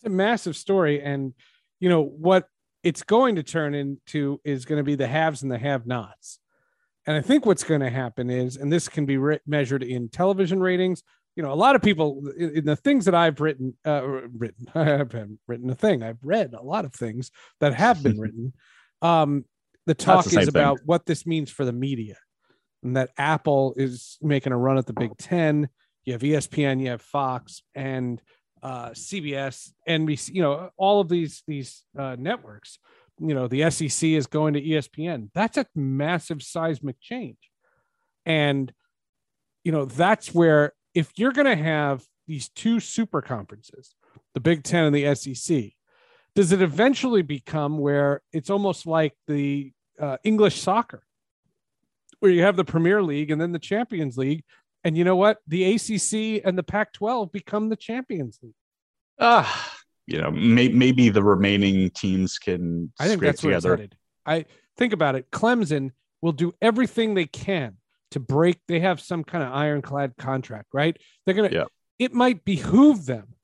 It's 0.00 0.06
a 0.06 0.10
massive 0.10 0.56
story. 0.56 1.02
And, 1.02 1.34
you 1.78 1.90
know, 1.90 2.02
what 2.02 2.46
it's 2.82 3.02
going 3.02 3.36
to 3.36 3.42
turn 3.42 3.74
into 3.74 4.40
is 4.44 4.64
going 4.64 4.78
to 4.78 4.84
be 4.84 4.94
the 4.94 5.06
haves 5.06 5.42
and 5.42 5.52
the 5.52 5.58
have 5.58 5.86
nots. 5.86 6.38
And 7.06 7.16
I 7.16 7.20
think 7.20 7.44
what's 7.44 7.64
going 7.64 7.82
to 7.82 7.90
happen 7.90 8.30
is, 8.30 8.56
and 8.56 8.72
this 8.72 8.88
can 8.88 9.04
be 9.04 9.18
re- 9.18 9.40
measured 9.46 9.82
in 9.82 10.08
television 10.08 10.60
ratings. 10.60 11.02
You 11.36 11.42
know, 11.42 11.52
a 11.52 11.54
lot 11.54 11.76
of 11.76 11.82
people 11.82 12.22
in, 12.38 12.64
the 12.64 12.76
things 12.76 13.04
that 13.04 13.14
I've 13.14 13.40
written, 13.40 13.76
uh, 13.86 14.02
written, 14.04 14.66
I 14.74 14.84
haven't 14.84 15.38
written 15.46 15.68
a 15.68 15.74
thing. 15.74 16.02
I've 16.02 16.22
read 16.22 16.54
a 16.54 16.62
lot 16.62 16.84
of 16.84 16.94
things 16.94 17.30
that 17.60 17.74
have 17.74 18.02
been 18.02 18.18
written. 18.20 18.54
Um, 19.02 19.44
the 19.86 19.94
talk 19.94 20.24
the 20.24 20.40
is 20.40 20.48
about 20.48 20.78
thing. 20.78 20.86
what 20.86 21.04
this 21.04 21.26
means 21.26 21.50
for 21.50 21.64
the 21.64 21.72
media, 21.72 22.16
and 22.82 22.96
that 22.96 23.10
Apple 23.18 23.74
is 23.76 24.16
making 24.22 24.52
a 24.52 24.58
run 24.58 24.78
at 24.78 24.86
the 24.86 24.92
Big 24.92 25.16
Ten. 25.18 25.68
You 26.04 26.14
have 26.14 26.22
ESPN, 26.22 26.80
you 26.80 26.90
have 26.90 27.02
Fox, 27.02 27.62
and 27.74 28.20
uh, 28.62 28.90
CBS, 28.90 29.72
NBC, 29.88 30.34
you 30.34 30.42
know, 30.42 30.70
all 30.76 31.00
of 31.00 31.08
these 31.08 31.42
these 31.46 31.84
uh, 31.98 32.16
networks. 32.18 32.78
You 33.18 33.34
know, 33.34 33.48
the 33.48 33.70
SEC 33.70 34.08
is 34.10 34.26
going 34.26 34.54
to 34.54 34.62
ESPN. 34.62 35.28
That's 35.34 35.58
a 35.58 35.66
massive 35.74 36.42
seismic 36.42 37.00
change, 37.00 37.50
and 38.24 38.72
you 39.62 39.72
know 39.72 39.84
that's 39.84 40.34
where 40.34 40.72
if 40.94 41.12
you're 41.16 41.32
going 41.32 41.46
to 41.46 41.62
have 41.62 42.04
these 42.26 42.48
two 42.48 42.80
super 42.80 43.20
conferences, 43.20 43.94
the 44.34 44.40
Big 44.40 44.62
Ten 44.62 44.84
and 44.84 44.94
the 44.94 45.14
SEC, 45.14 45.72
does 46.34 46.52
it 46.52 46.62
eventually 46.62 47.22
become 47.22 47.78
where 47.78 48.22
it's 48.32 48.50
almost 48.50 48.86
like 48.86 49.14
the 49.26 49.72
uh, 49.98 50.16
English 50.24 50.60
soccer, 50.60 51.02
where 52.20 52.32
you 52.32 52.42
have 52.42 52.56
the 52.56 52.64
Premier 52.64 53.02
League 53.02 53.30
and 53.30 53.40
then 53.40 53.52
the 53.52 53.58
Champions 53.58 54.16
League. 54.16 54.44
And 54.84 54.96
you 54.96 55.04
know 55.04 55.16
what? 55.16 55.38
The 55.46 55.74
ACC 55.74 56.42
and 56.44 56.56
the 56.56 56.62
Pac 56.62 56.92
12 56.94 57.32
become 57.32 57.68
the 57.68 57.76
Champions 57.76 58.38
League. 58.42 58.54
Ah, 59.18 59.76
you 60.06 60.20
know, 60.20 60.30
may, 60.30 60.68
maybe 60.68 61.08
the 61.08 61.22
remaining 61.22 61.90
teams 61.90 62.38
can. 62.38 62.92
I 62.98 63.06
think 63.06 63.20
that's 63.20 63.42
together. 63.42 63.68
where 63.68 63.74
it's 63.74 63.80
headed. 63.82 63.96
I 64.26 64.44
think 64.76 64.92
about 64.92 65.14
it. 65.14 65.30
Clemson 65.30 65.90
will 66.22 66.32
do 66.32 66.52
everything 66.60 67.14
they 67.14 67.26
can 67.26 67.76
to 68.10 68.20
break. 68.20 68.58
They 68.66 68.80
have 68.80 69.00
some 69.00 69.24
kind 69.24 69.44
of 69.44 69.52
ironclad 69.52 70.16
contract, 70.18 70.68
right? 70.72 70.96
They're 71.24 71.34
gonna. 71.34 71.50
Yeah. 71.52 71.64
It 71.98 72.14
might 72.14 72.44
behoove 72.44 73.06
them 73.06 73.34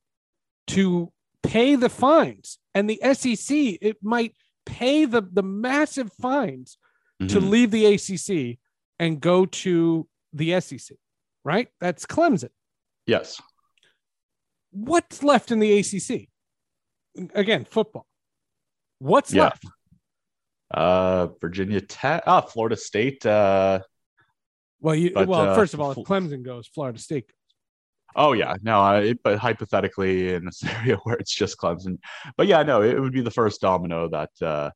to 0.68 1.12
pay 1.42 1.76
the 1.76 1.88
fines, 1.88 2.58
and 2.74 2.88
the 2.88 3.00
SEC 3.12 3.56
it 3.56 3.98
might 4.02 4.34
pay 4.64 5.04
the 5.04 5.22
the 5.22 5.42
massive 5.42 6.10
fines 6.20 6.78
mm-hmm. 7.22 7.28
to 7.28 7.40
leave 7.40 7.70
the 7.70 7.86
ACC 7.86 8.58
and 8.98 9.20
go 9.20 9.46
to 9.46 10.08
the 10.32 10.60
SEC, 10.60 10.96
right? 11.46 11.68
That's 11.80 12.04
Clemson. 12.04 12.50
Yes. 13.06 13.40
What's 14.72 15.22
left 15.22 15.50
in 15.50 15.60
the 15.60 15.78
ACC? 15.78 16.28
Again, 17.34 17.64
football. 17.64 18.06
What's 18.98 19.32
yeah. 19.32 19.44
left? 19.44 19.64
Uh, 20.70 21.28
Virginia 21.40 21.80
Tech, 21.80 22.24
ah, 22.26 22.40
Florida 22.40 22.76
State. 22.76 23.24
Uh, 23.24 23.80
well, 24.80 24.94
you 24.94 25.12
but, 25.14 25.28
well, 25.28 25.50
uh, 25.50 25.54
first 25.54 25.72
of 25.72 25.80
all, 25.80 25.92
if 25.92 25.98
Clemson 25.98 26.42
goes, 26.42 26.66
Florida 26.66 26.98
State 26.98 27.30
Oh 28.18 28.32
yeah, 28.32 28.54
no, 28.62 28.80
I, 28.80 29.12
but 29.22 29.38
hypothetically 29.38 30.32
in 30.32 30.48
a 30.48 30.52
scenario 30.52 30.96
where 31.04 31.16
it's 31.16 31.34
just 31.34 31.58
Clemson, 31.58 31.98
but 32.36 32.46
yeah, 32.46 32.62
no, 32.62 32.82
it 32.82 32.98
would 32.98 33.12
be 33.12 33.20
the 33.20 33.30
first 33.30 33.60
domino 33.60 34.08
that 34.08 34.30
uh, 34.40 34.70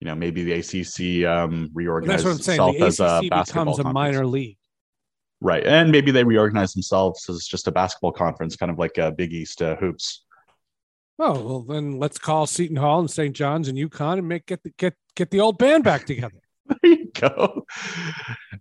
you 0.00 0.04
know 0.04 0.14
maybe 0.14 0.44
the 0.44 0.52
ACC 0.52 1.26
um, 1.26 1.70
reorganizes 1.72 2.24
well, 2.24 2.36
itself 2.36 2.76
as 2.76 3.00
a 3.00 3.22
basketball 3.30 3.64
becomes 3.64 3.78
a 3.78 3.92
minor 3.92 4.26
league, 4.26 4.57
right? 5.40 5.64
And 5.64 5.90
maybe 5.90 6.10
they 6.10 6.24
reorganize 6.24 6.72
themselves 6.72 7.28
as 7.28 7.46
just 7.46 7.68
a 7.68 7.72
basketball 7.72 8.12
conference, 8.12 8.56
kind 8.56 8.70
of 8.70 8.78
like 8.78 8.98
a 8.98 9.10
Big 9.10 9.32
East 9.32 9.62
uh, 9.62 9.76
hoops. 9.76 10.24
Oh 11.18 11.40
well, 11.40 11.62
then 11.62 11.98
let's 11.98 12.18
call 12.18 12.46
Seton 12.46 12.76
Hall 12.76 13.00
and 13.00 13.10
St. 13.10 13.34
John's 13.34 13.68
and 13.68 13.76
UConn 13.76 14.18
and 14.18 14.28
make 14.28 14.46
get 14.46 14.62
the, 14.62 14.70
get 14.70 14.94
get 15.16 15.30
the 15.30 15.40
old 15.40 15.58
band 15.58 15.82
back 15.82 16.06
together. 16.06 16.40
there 16.82 16.92
you 16.92 17.10
go. 17.12 17.64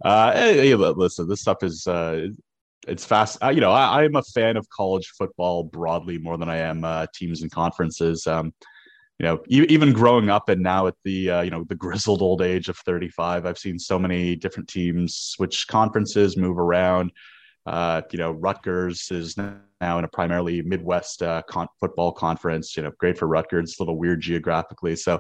Uh, 0.04 0.34
hey, 0.34 0.74
listen, 0.74 1.28
this 1.28 1.42
stuff 1.42 1.62
is 1.62 1.86
uh, 1.86 2.28
it's 2.88 3.06
fast. 3.06 3.44
Uh, 3.44 3.50
you 3.50 3.62
know, 3.62 3.72
I, 3.72 4.06
am 4.06 4.16
a 4.16 4.24
fan 4.24 4.58
of 4.58 4.68
college 4.70 5.08
football 5.18 5.64
broadly 5.64 6.18
more 6.18 6.38
than 6.38 6.50
I 6.50 6.58
am 6.58 6.84
uh, 6.84 7.06
teams 7.14 7.42
and 7.42 7.52
conferences. 7.52 8.26
Um, 8.26 8.54
you 9.20 9.26
know, 9.26 9.40
even 9.48 9.94
growing 9.94 10.30
up 10.30 10.50
and 10.50 10.62
now 10.62 10.86
at 10.86 10.94
the 11.04 11.30
uh, 11.30 11.42
you 11.42 11.50
know 11.50 11.64
the 11.64 11.76
grizzled 11.76 12.22
old 12.22 12.42
age 12.42 12.70
of 12.70 12.78
35, 12.78 13.46
I've 13.46 13.58
seen 13.58 13.80
so 13.80 13.98
many 13.98 14.36
different 14.36 14.70
teams 14.70 15.16
switch 15.16 15.68
conferences, 15.68 16.38
move 16.38 16.60
around. 16.60 17.12
Uh, 17.66 18.02
you 18.12 18.20
know, 18.20 18.32
Rutgers 18.32 19.10
is 19.12 19.36
now 19.36 19.98
in 19.98 20.06
a 20.06 20.08
primarily 20.08 20.62
Midwest 20.62 21.22
uh, 21.24 21.42
con- 21.50 21.68
football 21.80 22.12
conference. 22.12 22.78
You 22.78 22.84
know, 22.84 22.92
great 23.00 23.18
for 23.18 23.28
Rutgers. 23.28 23.76
A 23.78 23.82
little 23.82 23.98
weird 23.98 24.22
geographically, 24.22 24.96
so 24.96 25.20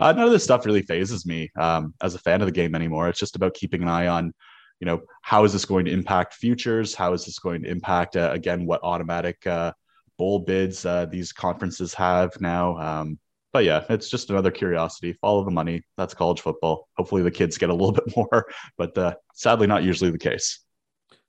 uh, 0.00 0.12
none 0.12 0.24
of 0.24 0.32
this 0.32 0.42
stuff 0.42 0.64
really 0.64 0.82
phases 0.82 1.26
me 1.26 1.50
um, 1.56 1.94
as 2.02 2.14
a 2.14 2.18
fan 2.18 2.40
of 2.40 2.46
the 2.46 2.52
game 2.52 2.74
anymore. 2.74 3.08
It's 3.08 3.20
just 3.20 3.36
about 3.36 3.54
keeping 3.54 3.82
an 3.82 3.88
eye 3.88 4.06
on 4.06 4.32
you 4.80 4.86
know, 4.86 5.00
how 5.22 5.44
is 5.44 5.52
this 5.52 5.64
going 5.64 5.84
to 5.84 5.92
impact 5.92 6.34
futures? 6.34 6.94
How 6.94 7.12
is 7.12 7.24
this 7.24 7.38
going 7.38 7.62
to 7.62 7.70
impact, 7.70 8.16
uh, 8.16 8.30
again, 8.32 8.66
what 8.66 8.82
automatic 8.82 9.46
uh, 9.46 9.72
bowl 10.18 10.40
bids 10.40 10.84
uh, 10.84 11.06
these 11.06 11.32
conferences 11.32 11.94
have 11.94 12.38
now? 12.40 12.76
Um, 12.78 13.18
but 13.54 13.64
yeah, 13.64 13.84
it's 13.88 14.10
just 14.10 14.28
another 14.28 14.50
curiosity. 14.50 15.14
Follow 15.14 15.44
the 15.44 15.50
money. 15.50 15.82
That's 15.96 16.12
college 16.12 16.42
football. 16.42 16.88
Hopefully, 16.98 17.22
the 17.22 17.30
kids 17.30 17.56
get 17.56 17.70
a 17.70 17.74
little 17.74 17.92
bit 18.04 18.14
more, 18.14 18.46
but 18.76 18.98
uh, 18.98 19.14
sadly, 19.32 19.66
not 19.66 19.82
usually 19.82 20.10
the 20.10 20.18
case. 20.18 20.60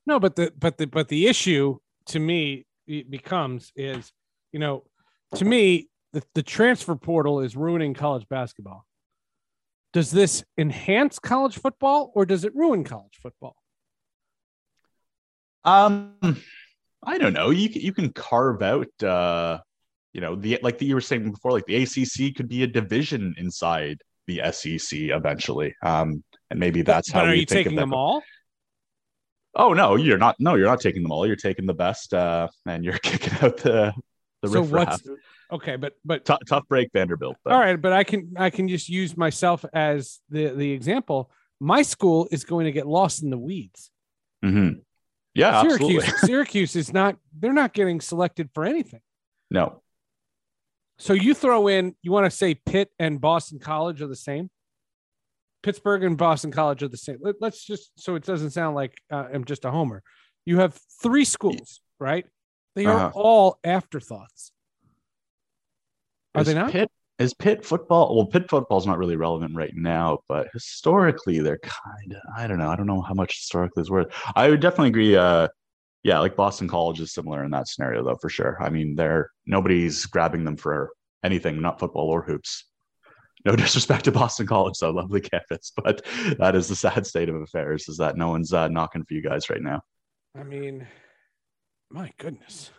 No, 0.05 0.19
but 0.19 0.35
the 0.35 0.51
but 0.59 0.77
the 0.77 0.87
but 0.87 1.07
the 1.07 1.27
issue 1.27 1.77
to 2.07 2.19
me 2.19 2.65
becomes 2.85 3.71
is, 3.77 4.11
you 4.51 4.59
know, 4.59 4.83
to 5.35 5.45
me 5.45 5.87
the, 6.11 6.21
the 6.33 6.43
transfer 6.43 6.95
portal 6.95 7.39
is 7.39 7.55
ruining 7.55 7.93
college 7.93 8.27
basketball 8.27 8.85
does 9.95 10.11
this 10.11 10.43
enhance 10.57 11.19
college 11.19 11.57
football 11.57 12.11
or 12.15 12.25
does 12.25 12.43
it 12.43 12.53
ruin 12.53 12.83
college 12.83 13.17
football? 13.23 13.55
Um, 15.63 16.15
I 17.01 17.17
don't 17.17 17.31
know. 17.31 17.49
You 17.51 17.69
you 17.69 17.93
can 17.93 18.11
carve 18.11 18.61
out, 18.61 18.89
uh, 19.01 19.59
you 20.15 20.21
know, 20.21 20.33
the 20.33 20.57
like 20.61 20.77
the, 20.77 20.85
you 20.85 20.95
were 20.95 21.01
saying 21.01 21.29
before, 21.29 21.51
like 21.51 21.65
the 21.65 21.75
ACC 21.83 22.33
could 22.33 22.47
be 22.47 22.63
a 22.63 22.67
division 22.67 23.35
inside 23.37 24.01
the 24.27 24.41
SEC 24.49 24.97
eventually. 24.97 25.75
Um, 25.83 26.23
and 26.49 26.57
maybe 26.57 26.83
that's 26.83 27.11
but, 27.11 27.25
how. 27.25 27.31
Are 27.31 27.35
you 27.35 27.45
taking 27.45 27.75
them 27.75 27.93
all? 27.93 28.23
Oh 29.55 29.73
no, 29.73 29.97
you're 29.97 30.17
not. 30.17 30.37
No, 30.39 30.55
you're 30.55 30.67
not 30.67 30.79
taking 30.79 31.03
them 31.03 31.11
all. 31.11 31.27
You're 31.27 31.35
taking 31.35 31.65
the 31.65 31.73
best, 31.73 32.13
uh, 32.13 32.47
and 32.65 32.85
you're 32.85 32.97
kicking 33.03 33.33
out 33.41 33.57
the 33.57 33.93
the 34.41 34.47
so 34.47 34.63
what's 34.63 35.05
okay, 35.51 35.75
but 35.75 35.97
but 36.05 36.23
tough, 36.23 36.39
tough 36.47 36.63
break 36.69 36.91
Vanderbilt. 36.93 37.35
But. 37.43 37.51
All 37.51 37.59
right, 37.59 37.75
but 37.75 37.91
I 37.91 38.05
can 38.05 38.35
I 38.37 38.49
can 38.51 38.69
just 38.69 38.87
use 38.87 39.17
myself 39.17 39.65
as 39.73 40.21
the 40.29 40.47
the 40.47 40.71
example. 40.71 41.29
My 41.59 41.81
school 41.81 42.29
is 42.31 42.45
going 42.45 42.67
to 42.67 42.71
get 42.71 42.87
lost 42.87 43.21
in 43.21 43.31
the 43.31 43.37
weeds. 43.37 43.91
Mm-hmm. 44.45 44.79
Yeah, 45.33 45.61
Syracuse. 45.61 46.03
absolutely. 46.03 46.27
Syracuse 46.27 46.75
is 46.77 46.93
not. 46.93 47.17
They're 47.37 47.51
not 47.51 47.73
getting 47.73 47.99
selected 47.99 48.49
for 48.53 48.63
anything. 48.63 49.01
No. 49.51 49.81
So 50.97 51.13
you 51.13 51.33
throw 51.33 51.67
in. 51.67 51.95
You 52.01 52.11
want 52.11 52.25
to 52.25 52.31
say 52.31 52.55
Pitt 52.55 52.89
and 52.99 53.19
Boston 53.19 53.59
College 53.59 54.01
are 54.01 54.07
the 54.07 54.15
same. 54.15 54.49
Pittsburgh 55.63 56.03
and 56.03 56.17
Boston 56.17 56.51
College 56.51 56.83
are 56.83 56.87
the 56.87 56.97
same. 56.97 57.17
Let, 57.21 57.41
us 57.41 57.63
just 57.63 57.91
so 57.97 58.15
it 58.15 58.23
doesn't 58.23 58.51
sound 58.51 58.75
like 58.75 58.97
uh, 59.11 59.25
I'm 59.33 59.45
just 59.45 59.65
a 59.65 59.71
homer. 59.71 60.03
You 60.45 60.59
have 60.59 60.79
three 61.01 61.25
schools, 61.25 61.81
right? 61.99 62.25
They 62.75 62.85
are 62.85 63.07
uh-huh. 63.07 63.11
all 63.15 63.59
afterthoughts. 63.63 64.51
Are 66.35 66.41
is 66.41 66.47
they 66.47 66.53
not? 66.53 66.71
Pitt, 66.71 66.91
is 67.17 67.33
Pitt 67.33 67.65
football? 67.65 68.15
Well, 68.15 68.27
Pitt 68.27 68.49
football 68.49 68.77
is 68.77 68.85
not 68.85 68.99
really 68.99 69.15
relevant 69.15 69.55
right 69.55 69.73
now, 69.75 70.19
but 70.27 70.49
historically, 70.53 71.39
they're 71.39 71.57
kind 71.57 72.13
of. 72.13 72.21
I 72.37 72.45
don't 72.45 72.59
know. 72.59 72.69
I 72.69 72.75
don't 72.75 72.87
know 72.87 73.01
how 73.01 73.13
much 73.13 73.37
historically 73.37 73.81
is 73.81 73.89
worth. 73.89 74.13
I 74.35 74.49
would 74.49 74.59
definitely 74.59 74.89
agree. 74.89 75.15
Uh, 75.15 75.47
yeah, 76.05 76.19
like 76.19 76.35
Boston 76.35 76.67
College 76.67 77.01
is 77.01 77.11
similar 77.11 77.43
in 77.43 77.49
that 77.49 77.67
scenario, 77.67 78.03
though, 78.03 78.15
for 78.21 78.29
sure. 78.29 78.61
I 78.61 78.69
mean, 78.69 78.93
they're 78.93 79.31
nobody's 79.47 80.05
grabbing 80.05 80.43
them 80.43 80.55
for 80.55 80.91
anything, 81.23 81.59
not 81.59 81.79
football 81.79 82.09
or 82.09 82.21
hoops. 82.21 82.63
No 83.43 83.55
disrespect 83.55 84.05
to 84.05 84.11
Boston 84.11 84.45
College, 84.45 84.75
so 84.75 84.91
lovely 84.91 85.19
campus, 85.19 85.71
but 85.75 86.05
that 86.37 86.55
is 86.55 86.67
the 86.67 86.75
sad 86.75 87.07
state 87.07 87.27
of 87.27 87.35
affairs. 87.35 87.89
Is 87.89 87.97
that 87.97 88.17
no 88.17 88.29
one's 88.29 88.53
uh, 88.53 88.67
knocking 88.67 89.03
for 89.03 89.15
you 89.15 89.23
guys 89.23 89.49
right 89.49 89.63
now? 89.63 89.81
I 90.39 90.43
mean, 90.43 90.85
my 91.89 92.11
goodness. 92.19 92.69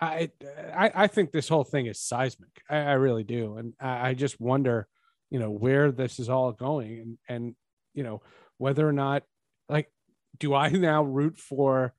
I, 0.00 0.30
I, 0.74 0.90
I 0.94 1.06
think 1.06 1.32
this 1.32 1.50
whole 1.50 1.64
thing 1.64 1.84
is 1.84 2.00
seismic. 2.00 2.62
I, 2.70 2.76
I 2.78 2.92
really 2.92 3.24
do, 3.24 3.58
and 3.58 3.74
I, 3.78 4.08
I, 4.08 4.14
just 4.14 4.40
wonder, 4.40 4.88
you 5.28 5.38
know, 5.38 5.50
where 5.50 5.92
this 5.92 6.18
is 6.18 6.30
all 6.30 6.52
going, 6.52 6.98
and 6.98 7.18
and 7.28 7.54
you 7.92 8.04
know 8.04 8.22
whether 8.56 8.88
or 8.88 8.92
not, 8.92 9.24
do 10.38 10.54
I 10.54 10.68
now 10.70 11.02
root 11.02 11.38
for 11.38 11.94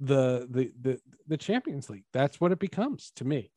the 0.00 0.46
the 0.50 0.72
the 0.80 1.00
the 1.26 1.36
Champions 1.36 1.90
League? 1.90 2.04
That's 2.12 2.40
what 2.40 2.52
it 2.52 2.58
becomes 2.58 3.12
to 3.16 3.24
me. 3.24 3.50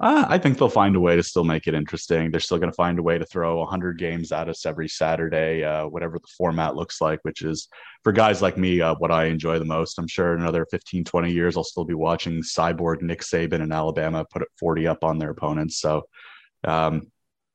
Uh, 0.00 0.24
I 0.28 0.38
think 0.38 0.58
they'll 0.58 0.68
find 0.68 0.94
a 0.94 1.00
way 1.00 1.16
to 1.16 1.22
still 1.24 1.42
make 1.42 1.66
it 1.66 1.74
interesting. 1.74 2.30
They're 2.30 2.38
still 2.38 2.58
going 2.58 2.70
to 2.70 2.76
find 2.76 3.00
a 3.00 3.02
way 3.02 3.18
to 3.18 3.26
throw 3.26 3.58
100 3.58 3.98
games 3.98 4.30
at 4.30 4.48
us 4.48 4.64
every 4.64 4.88
Saturday, 4.88 5.64
uh, 5.64 5.88
whatever 5.88 6.20
the 6.20 6.28
format 6.36 6.76
looks 6.76 7.00
like, 7.00 7.18
which 7.22 7.42
is 7.42 7.66
for 8.04 8.12
guys 8.12 8.40
like 8.40 8.56
me, 8.56 8.80
uh, 8.80 8.94
what 8.98 9.10
I 9.10 9.24
enjoy 9.24 9.58
the 9.58 9.64
most. 9.64 9.98
I'm 9.98 10.06
sure 10.06 10.34
in 10.34 10.42
another 10.42 10.66
15, 10.70 11.02
20 11.02 11.32
years, 11.32 11.56
I'll 11.56 11.64
still 11.64 11.84
be 11.84 11.94
watching 11.94 12.42
Cyborg 12.42 13.02
Nick 13.02 13.22
Saban 13.22 13.60
in 13.60 13.72
Alabama 13.72 14.24
put 14.30 14.44
40 14.60 14.86
up 14.86 15.02
on 15.02 15.18
their 15.18 15.30
opponents. 15.30 15.80
So 15.80 16.04
um, 16.62 17.10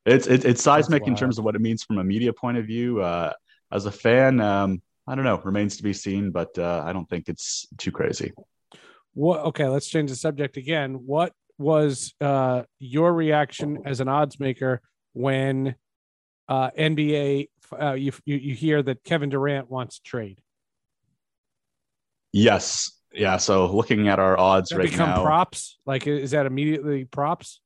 it's, 0.05 0.27
it, 0.27 0.43
it's 0.43 0.61
seismic 0.61 1.07
in 1.07 1.15
terms 1.15 1.37
of 1.39 1.45
what 1.45 1.55
it 1.55 1.61
means 1.61 1.83
from 1.83 1.97
a 1.99 2.03
media 2.03 2.33
point 2.33 2.57
of 2.57 2.65
view. 2.65 3.01
Uh, 3.01 3.31
as 3.71 3.85
a 3.85 3.91
fan, 3.91 4.41
um, 4.41 4.81
I 5.07 5.15
don't 5.15 5.25
know, 5.25 5.41
remains 5.43 5.77
to 5.77 5.83
be 5.83 5.93
seen, 5.93 6.31
but 6.31 6.57
uh, 6.57 6.83
I 6.85 6.93
don't 6.93 7.09
think 7.09 7.27
it's 7.27 7.67
too 7.77 7.91
crazy. 7.91 8.31
What, 9.13 9.41
okay, 9.41 9.67
let's 9.67 9.87
change 9.87 10.09
the 10.09 10.15
subject 10.15 10.57
again. 10.57 10.93
What 11.05 11.33
was 11.57 12.13
uh, 12.21 12.63
your 12.79 13.13
reaction 13.13 13.79
as 13.85 13.99
an 13.99 14.07
odds 14.07 14.39
maker 14.39 14.81
when 15.13 15.75
uh, 16.47 16.71
NBA 16.71 17.49
uh, 17.79 17.93
you, 17.93 18.11
you 18.25 18.37
you 18.37 18.55
hear 18.55 18.83
that 18.83 19.03
Kevin 19.03 19.29
Durant 19.29 19.69
wants 19.69 19.97
to 19.97 20.03
trade? 20.03 20.41
Yes, 22.31 22.91
yeah. 23.13 23.37
So 23.37 23.73
looking 23.73 24.07
at 24.07 24.19
our 24.19 24.37
odds 24.37 24.73
right 24.73 24.89
become 24.89 25.09
now, 25.09 25.23
props. 25.23 25.79
Like, 25.85 26.07
is 26.07 26.31
that 26.31 26.45
immediately 26.45 27.05
props? 27.05 27.61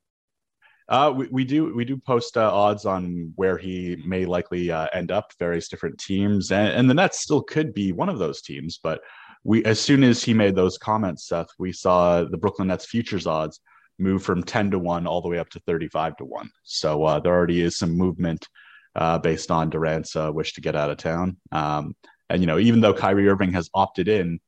Uh, 0.90 1.14
we, 1.16 1.28
we 1.32 1.44
do 1.44 1.74
we 1.76 1.84
do 1.84 1.98
post 1.98 2.38
uh, 2.38 2.50
odds 2.54 2.86
on 2.86 3.34
where 3.36 3.58
he 3.58 4.02
may 4.06 4.26
likely 4.26 4.72
uh, 4.72 4.88
end 4.94 5.12
up, 5.12 5.34
various 5.38 5.68
different 5.68 5.98
teams, 6.00 6.52
and, 6.52 6.70
and 6.70 6.90
the 6.90 6.94
Nets 6.94 7.20
still 7.20 7.42
could 7.42 7.74
be 7.74 7.92
one 7.92 8.10
of 8.10 8.20
those 8.20 8.42
teams. 8.42 8.80
But 8.82 9.02
we, 9.44 9.64
as 9.66 9.80
soon 9.80 10.04
as 10.04 10.24
he 10.24 10.34
made 10.34 10.56
those 10.56 10.78
comments, 10.78 11.28
Seth, 11.28 11.50
we 11.60 11.72
saw 11.72 12.24
the 12.24 12.38
Brooklyn 12.38 12.70
Nets 12.70 12.86
futures 12.86 13.28
odds 13.28 13.60
move 14.00 14.24
from 14.24 14.44
10 14.44 14.72
to 14.72 14.80
1 14.80 15.08
all 15.08 15.22
the 15.22 15.28
way 15.28 15.40
up 15.40 15.50
to 15.50 15.60
35 15.62 16.18
to 16.18 16.26
1. 16.26 16.50
So 16.64 17.04
uh, 17.04 17.20
there 17.20 17.34
already 17.34 17.62
is 17.62 17.78
some 17.78 17.98
movement 17.98 18.48
uh, 18.96 19.18
based 19.18 19.52
on 19.52 19.70
Durant's 19.70 20.16
uh, 20.16 20.32
wish 20.34 20.54
to 20.54 20.62
get 20.62 20.76
out 20.76 20.92
of 20.92 20.98
town. 20.98 21.38
Um, 21.52 21.96
and 22.30 22.42
you 22.42 22.48
know, 22.48 22.60
even 22.60 22.82
though 22.82 22.94
Kyrie 22.94 23.28
Irving 23.28 23.54
has 23.54 23.70
opted 23.74 24.08
in, 24.08 24.40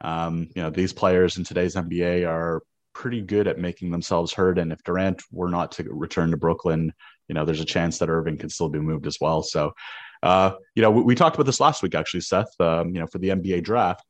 um, 0.00 0.48
you 0.54 0.62
know, 0.62 0.70
these 0.70 0.92
players 0.92 1.38
in 1.38 1.44
today's 1.44 1.74
NBA 1.74 2.28
are 2.28 2.62
pretty 2.94 3.20
good 3.20 3.46
at 3.48 3.58
making 3.58 3.90
themselves 3.90 4.32
heard. 4.32 4.58
And 4.58 4.72
if 4.72 4.82
Durant 4.84 5.22
were 5.30 5.50
not 5.50 5.72
to 5.72 5.84
return 5.84 6.30
to 6.30 6.36
Brooklyn, 6.36 6.92
you 7.28 7.34
know, 7.34 7.44
there's 7.44 7.60
a 7.60 7.64
chance 7.64 7.98
that 7.98 8.10
Irving 8.10 8.38
can 8.38 8.50
still 8.50 8.68
be 8.68 8.78
moved 8.78 9.06
as 9.06 9.18
well. 9.20 9.42
So, 9.42 9.72
uh, 10.22 10.52
you 10.74 10.82
know, 10.82 10.90
we, 10.90 11.02
we, 11.02 11.14
talked 11.14 11.36
about 11.36 11.46
this 11.46 11.60
last 11.60 11.82
week 11.82 11.94
actually, 11.94 12.20
Seth. 12.20 12.52
Um, 12.60 12.94
you 12.94 13.00
know, 13.00 13.06
for 13.06 13.18
the 13.18 13.28
NBA 13.28 13.64
draft, 13.64 14.04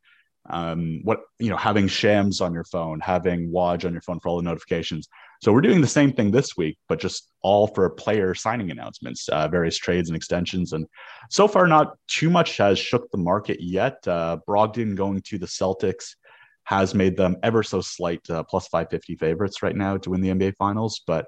um, 0.50 1.00
what 1.04 1.20
you 1.38 1.48
know, 1.48 1.56
having 1.56 1.88
Shams 1.88 2.40
on 2.40 2.52
your 2.52 2.64
phone, 2.64 3.00
having 3.00 3.50
Woj 3.50 3.84
on 3.84 3.92
your 3.92 4.02
phone 4.02 4.20
for 4.20 4.28
all 4.28 4.36
the 4.36 4.42
notifications. 4.42 5.08
So 5.40 5.52
we're 5.52 5.60
doing 5.60 5.80
the 5.80 5.88
same 5.88 6.12
thing 6.12 6.30
this 6.30 6.56
week, 6.56 6.78
but 6.88 7.00
just 7.00 7.30
all 7.42 7.66
for 7.66 7.88
player 7.90 8.34
signing 8.34 8.70
announcements, 8.70 9.28
uh, 9.28 9.48
various 9.48 9.76
trades 9.76 10.08
and 10.08 10.16
extensions. 10.16 10.72
And 10.72 10.86
so 11.30 11.48
far, 11.48 11.66
not 11.66 11.96
too 12.08 12.30
much 12.30 12.56
has 12.58 12.78
shook 12.78 13.10
the 13.10 13.18
market 13.18 13.60
yet. 13.60 13.96
Uh, 14.06 14.38
Brogdon 14.46 14.94
going 14.94 15.20
to 15.22 15.38
the 15.38 15.46
Celtics 15.46 16.14
has 16.64 16.94
made 16.94 17.16
them 17.16 17.36
ever 17.42 17.62
so 17.62 17.80
slight 17.80 18.28
uh, 18.30 18.42
plus 18.44 18.68
550 18.68 19.16
favorites 19.16 19.62
right 19.62 19.76
now 19.76 19.96
to 19.98 20.10
win 20.10 20.20
the 20.20 20.30
NBA 20.30 20.56
Finals, 20.56 21.02
but 21.06 21.26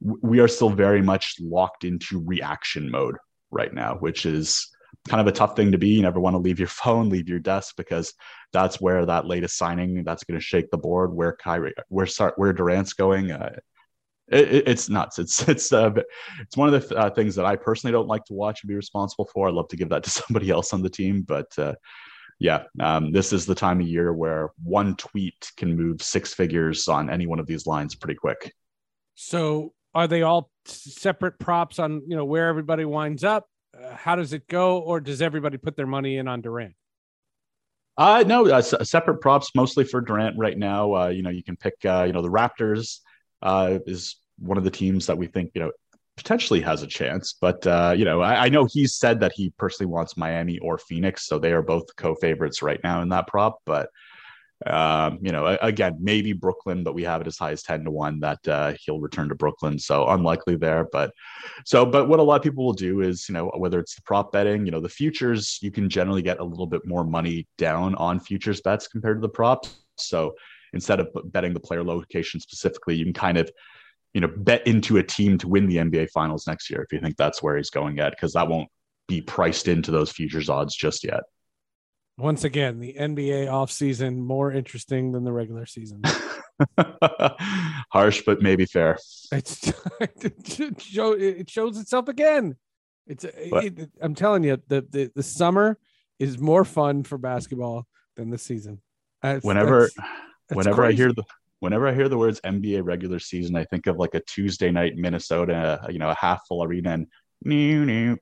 we 0.00 0.40
are 0.40 0.48
still 0.48 0.70
very 0.70 1.02
much 1.02 1.36
locked 1.40 1.84
into 1.84 2.22
reaction 2.24 2.90
mode 2.90 3.16
right 3.50 3.72
now, 3.72 3.96
which 3.96 4.26
is 4.26 4.68
kind 5.08 5.20
of 5.20 5.26
a 5.26 5.32
tough 5.32 5.56
thing 5.56 5.72
to 5.72 5.78
be. 5.78 5.88
You 5.88 6.02
never 6.02 6.20
want 6.20 6.34
to 6.34 6.38
leave 6.38 6.58
your 6.58 6.68
phone, 6.82 7.08
leave 7.08 7.28
your 7.28 7.38
desk, 7.38 7.74
because 7.76 8.12
that's 8.52 8.80
where 8.80 9.06
that 9.06 9.26
latest 9.26 9.56
signing 9.56 10.04
that's 10.04 10.24
going 10.24 10.38
to 10.38 10.44
shake 10.44 10.70
the 10.70 10.78
board. 10.78 11.12
Where 11.12 11.36
Kyrie, 11.36 11.74
where 11.88 12.06
where 12.36 12.52
Durant's 12.52 12.92
going, 12.92 13.30
uh, 13.30 13.56
it, 14.28 14.68
it's 14.68 14.88
nuts. 14.88 15.18
It's 15.18 15.42
it's 15.48 15.72
uh, 15.72 15.90
it's 16.40 16.56
one 16.56 16.72
of 16.72 16.88
the 16.88 16.96
uh, 16.96 17.10
things 17.10 17.34
that 17.36 17.46
I 17.46 17.56
personally 17.56 17.92
don't 17.92 18.08
like 18.08 18.24
to 18.26 18.34
watch 18.34 18.62
and 18.62 18.68
be 18.68 18.74
responsible 18.74 19.28
for. 19.32 19.48
I'd 19.48 19.54
love 19.54 19.68
to 19.68 19.76
give 19.76 19.90
that 19.90 20.04
to 20.04 20.10
somebody 20.10 20.50
else 20.50 20.72
on 20.72 20.82
the 20.82 20.90
team, 20.90 21.22
but 21.22 21.56
uh, 21.58 21.74
yeah, 22.38 22.64
um, 22.80 23.12
this 23.12 23.32
is 23.32 23.46
the 23.46 23.54
time 23.54 23.80
of 23.80 23.86
year 23.86 24.12
where 24.12 24.50
one 24.62 24.96
tweet 24.96 25.52
can 25.56 25.76
move 25.76 26.02
six 26.02 26.34
figures 26.34 26.88
on 26.88 27.10
any 27.10 27.26
one 27.26 27.38
of 27.38 27.46
these 27.46 27.66
lines 27.66 27.94
pretty 27.94 28.16
quick. 28.16 28.52
So, 29.14 29.72
are 29.94 30.08
they 30.08 30.22
all 30.22 30.50
separate 30.66 31.38
props 31.38 31.78
on 31.78 32.02
you 32.06 32.16
know 32.16 32.24
where 32.24 32.48
everybody 32.48 32.84
winds 32.84 33.24
up? 33.24 33.46
Uh, 33.76 33.94
how 33.94 34.16
does 34.16 34.32
it 34.32 34.48
go, 34.48 34.78
or 34.78 35.00
does 35.00 35.22
everybody 35.22 35.56
put 35.56 35.76
their 35.76 35.86
money 35.86 36.16
in 36.16 36.28
on 36.28 36.40
Durant? 36.40 36.74
Uh, 37.96 38.24
no, 38.26 38.46
uh, 38.48 38.60
separate 38.60 39.20
props 39.20 39.52
mostly 39.54 39.84
for 39.84 40.00
Durant 40.00 40.36
right 40.36 40.58
now. 40.58 40.94
Uh, 40.94 41.08
you 41.08 41.22
know, 41.22 41.30
you 41.30 41.44
can 41.44 41.56
pick. 41.56 41.74
Uh, 41.84 42.04
you 42.06 42.12
know, 42.12 42.22
the 42.22 42.30
Raptors 42.30 42.98
uh, 43.42 43.78
is 43.86 44.16
one 44.38 44.58
of 44.58 44.64
the 44.64 44.70
teams 44.70 45.06
that 45.06 45.16
we 45.16 45.28
think 45.28 45.52
you 45.54 45.60
know 45.60 45.70
potentially 46.16 46.60
has 46.60 46.82
a 46.82 46.86
chance. 46.86 47.34
But 47.40 47.66
uh, 47.66 47.94
you 47.96 48.04
know, 48.04 48.20
I, 48.20 48.46
I, 48.46 48.48
know 48.48 48.66
he's 48.70 48.96
said 48.96 49.20
that 49.20 49.32
he 49.34 49.52
personally 49.58 49.90
wants 49.90 50.16
Miami 50.16 50.58
or 50.58 50.78
Phoenix, 50.78 51.26
so 51.26 51.38
they 51.38 51.52
are 51.52 51.62
both 51.62 51.84
co-favorites 51.96 52.62
right 52.62 52.80
now 52.84 53.02
in 53.02 53.08
that 53.10 53.26
prop. 53.26 53.58
But 53.66 53.88
um, 54.66 55.18
you 55.20 55.32
know, 55.32 55.58
again, 55.60 55.98
maybe 56.00 56.32
Brooklyn, 56.32 56.84
but 56.84 56.94
we 56.94 57.02
have 57.02 57.20
it 57.20 57.26
as 57.26 57.36
high 57.36 57.50
as 57.50 57.62
ten 57.62 57.84
to 57.84 57.90
one 57.90 58.20
that 58.20 58.46
uh, 58.48 58.74
he'll 58.80 59.00
return 59.00 59.28
to 59.28 59.34
Brooklyn. 59.34 59.78
So 59.78 60.08
unlikely 60.08 60.56
there. 60.56 60.86
But 60.92 61.10
so, 61.64 61.84
but 61.84 62.08
what 62.08 62.20
a 62.20 62.22
lot 62.22 62.36
of 62.36 62.42
people 62.42 62.64
will 62.64 62.72
do 62.72 63.00
is, 63.00 63.28
you 63.28 63.34
know, 63.34 63.50
whether 63.56 63.78
it's 63.78 63.96
the 63.96 64.02
prop 64.02 64.32
betting, 64.32 64.64
you 64.64 64.72
know, 64.72 64.80
the 64.80 64.88
futures, 64.88 65.58
you 65.60 65.70
can 65.70 65.88
generally 65.88 66.22
get 66.22 66.40
a 66.40 66.44
little 66.44 66.66
bit 66.66 66.86
more 66.86 67.04
money 67.04 67.46
down 67.58 67.94
on 67.96 68.20
futures 68.20 68.60
bets 68.60 68.88
compared 68.88 69.18
to 69.18 69.20
the 69.20 69.28
props. 69.28 69.80
So 69.96 70.34
instead 70.72 71.00
of 71.00 71.08
betting 71.26 71.54
the 71.54 71.60
player 71.60 71.84
location 71.84 72.40
specifically, 72.40 72.96
you 72.96 73.04
can 73.04 73.12
kind 73.12 73.38
of 73.38 73.50
you 74.14 74.20
know, 74.20 74.30
bet 74.36 74.66
into 74.66 74.96
a 74.96 75.02
team 75.02 75.36
to 75.38 75.48
win 75.48 75.66
the 75.66 75.76
NBA 75.76 76.10
finals 76.10 76.46
next 76.46 76.70
year 76.70 76.82
if 76.82 76.92
you 76.92 77.00
think 77.00 77.16
that's 77.16 77.42
where 77.42 77.56
he's 77.56 77.70
going 77.70 77.98
at, 77.98 78.12
because 78.12 78.32
that 78.32 78.48
won't 78.48 78.68
be 79.08 79.20
priced 79.20 79.68
into 79.68 79.90
those 79.90 80.10
futures 80.10 80.48
odds 80.48 80.74
just 80.74 81.04
yet. 81.04 81.24
Once 82.16 82.44
again, 82.44 82.78
the 82.78 82.94
NBA 82.94 83.48
offseason 83.48 84.18
more 84.18 84.52
interesting 84.52 85.10
than 85.10 85.24
the 85.24 85.32
regular 85.32 85.66
season. 85.66 86.02
Harsh, 87.90 88.22
but 88.24 88.40
maybe 88.40 88.66
fair. 88.66 88.98
It's 89.32 89.72
it, 90.00 90.80
show, 90.80 91.12
it 91.12 91.50
shows 91.50 91.78
itself 91.78 92.08
again. 92.08 92.56
It's 93.08 93.24
it, 93.24 93.90
I'm 94.00 94.14
telling 94.14 94.44
you, 94.44 94.62
the, 94.68 94.86
the 94.88 95.10
the 95.14 95.22
summer 95.22 95.76
is 96.18 96.38
more 96.38 96.64
fun 96.64 97.02
for 97.02 97.18
basketball 97.18 97.86
than 98.16 98.30
the 98.30 98.38
season. 98.38 98.80
That's, 99.20 99.44
whenever 99.44 99.80
that's, 99.80 99.94
that's 100.48 100.56
whenever 100.56 100.82
crazy. 100.82 100.94
I 100.94 100.96
hear 100.96 101.12
the 101.12 101.24
whenever 101.60 101.88
I 101.88 101.94
hear 101.94 102.08
the 102.08 102.18
words 102.18 102.40
NBA 102.42 102.84
regular 102.84 103.18
season, 103.18 103.56
I 103.56 103.64
think 103.64 103.86
of 103.86 103.96
like 103.96 104.14
a 104.14 104.20
Tuesday 104.20 104.70
night 104.70 104.96
Minnesota, 104.96 105.84
you 105.90 105.98
know, 105.98 106.10
a 106.10 106.14
half 106.14 106.42
full 106.46 106.62
arena 106.62 106.90
and 106.90 107.06
new 107.42 107.84
new 107.84 108.18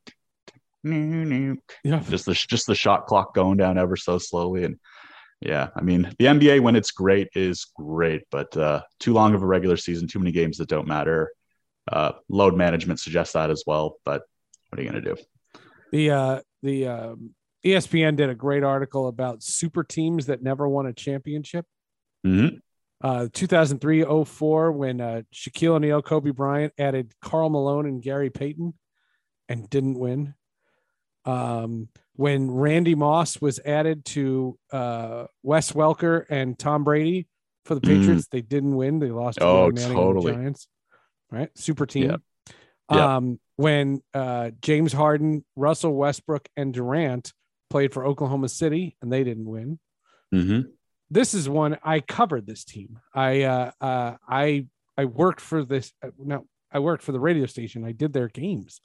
new 0.84 1.24
new. 1.24 1.58
Yeah. 1.84 2.02
Just 2.08 2.26
the 2.26 2.34
just 2.34 2.66
the 2.66 2.74
shot 2.74 3.06
clock 3.06 3.34
going 3.34 3.56
down 3.56 3.78
ever 3.78 3.96
so 3.96 4.18
slowly. 4.18 4.64
And 4.64 4.78
yeah, 5.40 5.68
I 5.74 5.82
mean 5.82 6.12
the 6.18 6.26
NBA 6.26 6.60
when 6.60 6.76
it's 6.76 6.90
great 6.90 7.28
is 7.34 7.66
great, 7.76 8.22
but 8.30 8.56
uh 8.56 8.82
too 9.00 9.12
long 9.12 9.34
of 9.34 9.42
a 9.42 9.46
regular 9.46 9.76
season, 9.76 10.08
too 10.08 10.18
many 10.18 10.32
games 10.32 10.58
that 10.58 10.68
don't 10.68 10.88
matter. 10.88 11.32
Uh 11.90 12.12
load 12.28 12.56
management 12.56 13.00
suggests 13.00 13.34
that 13.34 13.50
as 13.50 13.64
well. 13.66 13.96
But 14.04 14.22
what 14.68 14.78
are 14.78 14.82
you 14.82 14.88
gonna 14.88 15.02
do? 15.02 15.16
The 15.90 16.10
uh 16.10 16.40
the 16.62 16.86
um 16.86 17.34
ESPN 17.64 18.16
did 18.16 18.28
a 18.28 18.34
great 18.34 18.64
article 18.64 19.06
about 19.06 19.42
super 19.42 19.84
teams 19.84 20.26
that 20.26 20.42
never 20.42 20.68
won 20.68 20.86
a 20.86 20.92
championship. 20.92 21.64
Mm-hmm. 22.26 22.56
Uh, 23.02 23.26
2003-04 23.32 24.72
when 24.72 25.00
uh, 25.00 25.22
Shaquille 25.34 25.72
O'Neal, 25.72 26.02
Kobe 26.02 26.30
Bryant 26.30 26.72
added 26.78 27.12
Karl 27.20 27.50
Malone 27.50 27.86
and 27.86 28.00
Gary 28.00 28.30
Payton 28.30 28.74
and 29.48 29.68
didn't 29.68 29.98
win. 29.98 30.34
Um, 31.24 31.88
when 32.14 32.50
Randy 32.50 32.94
Moss 32.94 33.40
was 33.40 33.58
added 33.64 34.04
to 34.06 34.56
uh, 34.70 35.24
Wes 35.42 35.72
Welker 35.72 36.24
and 36.30 36.56
Tom 36.56 36.84
Brady 36.84 37.26
for 37.64 37.74
the 37.74 37.80
mm. 37.80 37.88
Patriots, 37.88 38.28
they 38.28 38.40
didn't 38.40 38.76
win. 38.76 39.00
They 39.00 39.10
lost 39.10 39.38
to 39.38 39.44
oh, 39.44 39.70
totally. 39.72 40.32
Giants. 40.32 40.68
Right, 41.30 41.50
super 41.56 41.86
team. 41.86 42.10
Yep. 42.10 42.20
Yep. 42.90 43.00
Um, 43.00 43.40
when 43.56 44.02
uh, 44.14 44.50
James 44.60 44.92
Harden, 44.92 45.44
Russell 45.56 45.94
Westbrook, 45.94 46.48
and 46.56 46.72
Durant 46.72 47.32
played 47.68 47.92
for 47.92 48.04
Oklahoma 48.04 48.48
City, 48.48 48.96
and 49.02 49.12
they 49.12 49.24
didn't 49.24 49.46
win. 49.46 49.80
Mm-hmm 50.32 50.70
this 51.12 51.34
is 51.34 51.48
one 51.48 51.76
I 51.84 52.00
covered 52.00 52.46
this 52.46 52.64
team. 52.64 52.98
I 53.14 53.42
uh, 53.42 53.70
uh, 53.80 54.14
I 54.26 54.66
I 54.96 55.04
worked 55.04 55.40
for 55.40 55.64
this. 55.64 55.92
Uh, 56.02 56.08
no, 56.18 56.46
I 56.72 56.78
worked 56.78 57.02
for 57.02 57.12
the 57.12 57.20
radio 57.20 57.46
station. 57.46 57.84
I 57.84 57.92
did 57.92 58.12
their 58.12 58.28
games. 58.28 58.80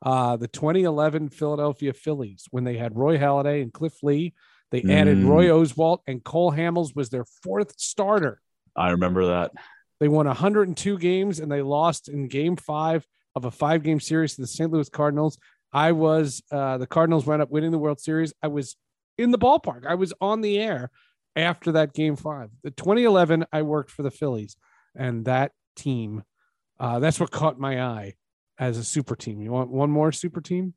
Uh, 0.00 0.36
the 0.36 0.48
2011 0.48 1.28
Philadelphia 1.28 1.92
Phillies 1.92 2.46
when 2.50 2.64
they 2.64 2.76
had 2.76 2.96
Roy 2.96 3.18
Halladay 3.18 3.62
and 3.62 3.72
Cliff 3.72 4.02
Lee. 4.02 4.34
They 4.70 4.82
mm. 4.82 4.92
added 4.92 5.18
Roy 5.18 5.46
Oswalt 5.46 5.98
and 6.06 6.24
Cole 6.24 6.52
Hamels 6.52 6.96
was 6.96 7.10
their 7.10 7.26
fourth 7.42 7.74
starter. 7.78 8.40
I 8.74 8.90
remember 8.90 9.26
that. 9.26 9.52
They 10.00 10.08
won 10.08 10.26
102 10.26 10.98
games 10.98 11.40
and 11.40 11.52
they 11.52 11.62
lost 11.62 12.08
in 12.08 12.26
Game 12.28 12.56
Five 12.56 13.06
of 13.34 13.44
a 13.44 13.50
five-game 13.50 14.00
series 14.00 14.34
to 14.34 14.40
the 14.40 14.46
St. 14.46 14.70
Louis 14.70 14.88
Cardinals. 14.88 15.38
I 15.72 15.92
was 15.92 16.42
uh, 16.50 16.78
the 16.78 16.86
Cardinals 16.86 17.26
wound 17.26 17.42
up 17.42 17.50
winning 17.50 17.70
the 17.70 17.78
World 17.78 18.00
Series. 18.00 18.32
I 18.42 18.48
was 18.48 18.76
in 19.18 19.30
the 19.30 19.38
ballpark. 19.38 19.86
I 19.86 19.94
was 19.94 20.12
on 20.20 20.40
the 20.40 20.58
air 20.58 20.90
after 21.36 21.72
that 21.72 21.92
game 21.92 22.16
five. 22.16 22.50
The 22.62 22.70
2011, 22.70 23.46
I 23.52 23.62
worked 23.62 23.90
for 23.90 24.02
the 24.02 24.10
Phillies, 24.10 24.56
and 24.94 25.24
that 25.24 25.52
team, 25.76 26.22
uh, 26.78 26.98
that's 26.98 27.20
what 27.20 27.30
caught 27.30 27.58
my 27.58 27.82
eye 27.82 28.14
as 28.58 28.78
a 28.78 28.84
super 28.84 29.16
team. 29.16 29.40
You 29.40 29.50
want 29.50 29.70
one 29.70 29.90
more 29.90 30.12
super 30.12 30.40
team? 30.40 30.74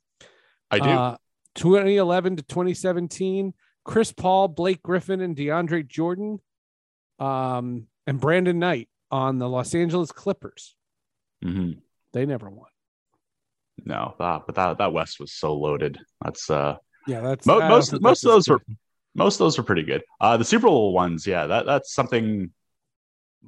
I 0.71 0.79
do. 0.79 0.89
Uh, 0.89 1.17
2011 1.55 2.37
to 2.37 2.43
2017, 2.43 3.53
Chris 3.83 4.11
Paul, 4.11 4.47
Blake 4.47 4.81
Griffin, 4.81 5.21
and 5.21 5.35
DeAndre 5.35 5.87
Jordan, 5.87 6.39
um, 7.19 7.87
and 8.07 8.19
Brandon 8.19 8.59
Knight 8.59 8.89
on 9.11 9.37
the 9.39 9.47
Los 9.47 9.73
Angeles 9.73 10.11
Clippers. 10.11 10.75
Mm-hmm. 11.43 11.79
They 12.13 12.25
never 12.25 12.49
won. 12.49 12.69
No, 13.83 14.15
that, 14.19 14.43
but 14.45 14.55
that 14.55 14.77
that 14.77 14.93
West 14.93 15.19
was 15.19 15.33
so 15.33 15.53
loaded. 15.53 15.99
That's 16.23 16.49
uh, 16.49 16.77
yeah, 17.07 17.21
that's 17.21 17.45
mo- 17.45 17.67
most 17.67 17.99
most 18.01 18.23
of 18.23 18.31
those 18.31 18.47
good. 18.47 18.53
were 18.53 18.75
most 19.15 19.35
of 19.35 19.39
those 19.39 19.57
are 19.57 19.63
pretty 19.63 19.83
good. 19.83 20.03
Uh, 20.19 20.37
the 20.37 20.45
Super 20.45 20.67
Bowl 20.67 20.93
ones, 20.93 21.25
yeah, 21.25 21.47
that 21.47 21.65
that's 21.65 21.93
something 21.93 22.51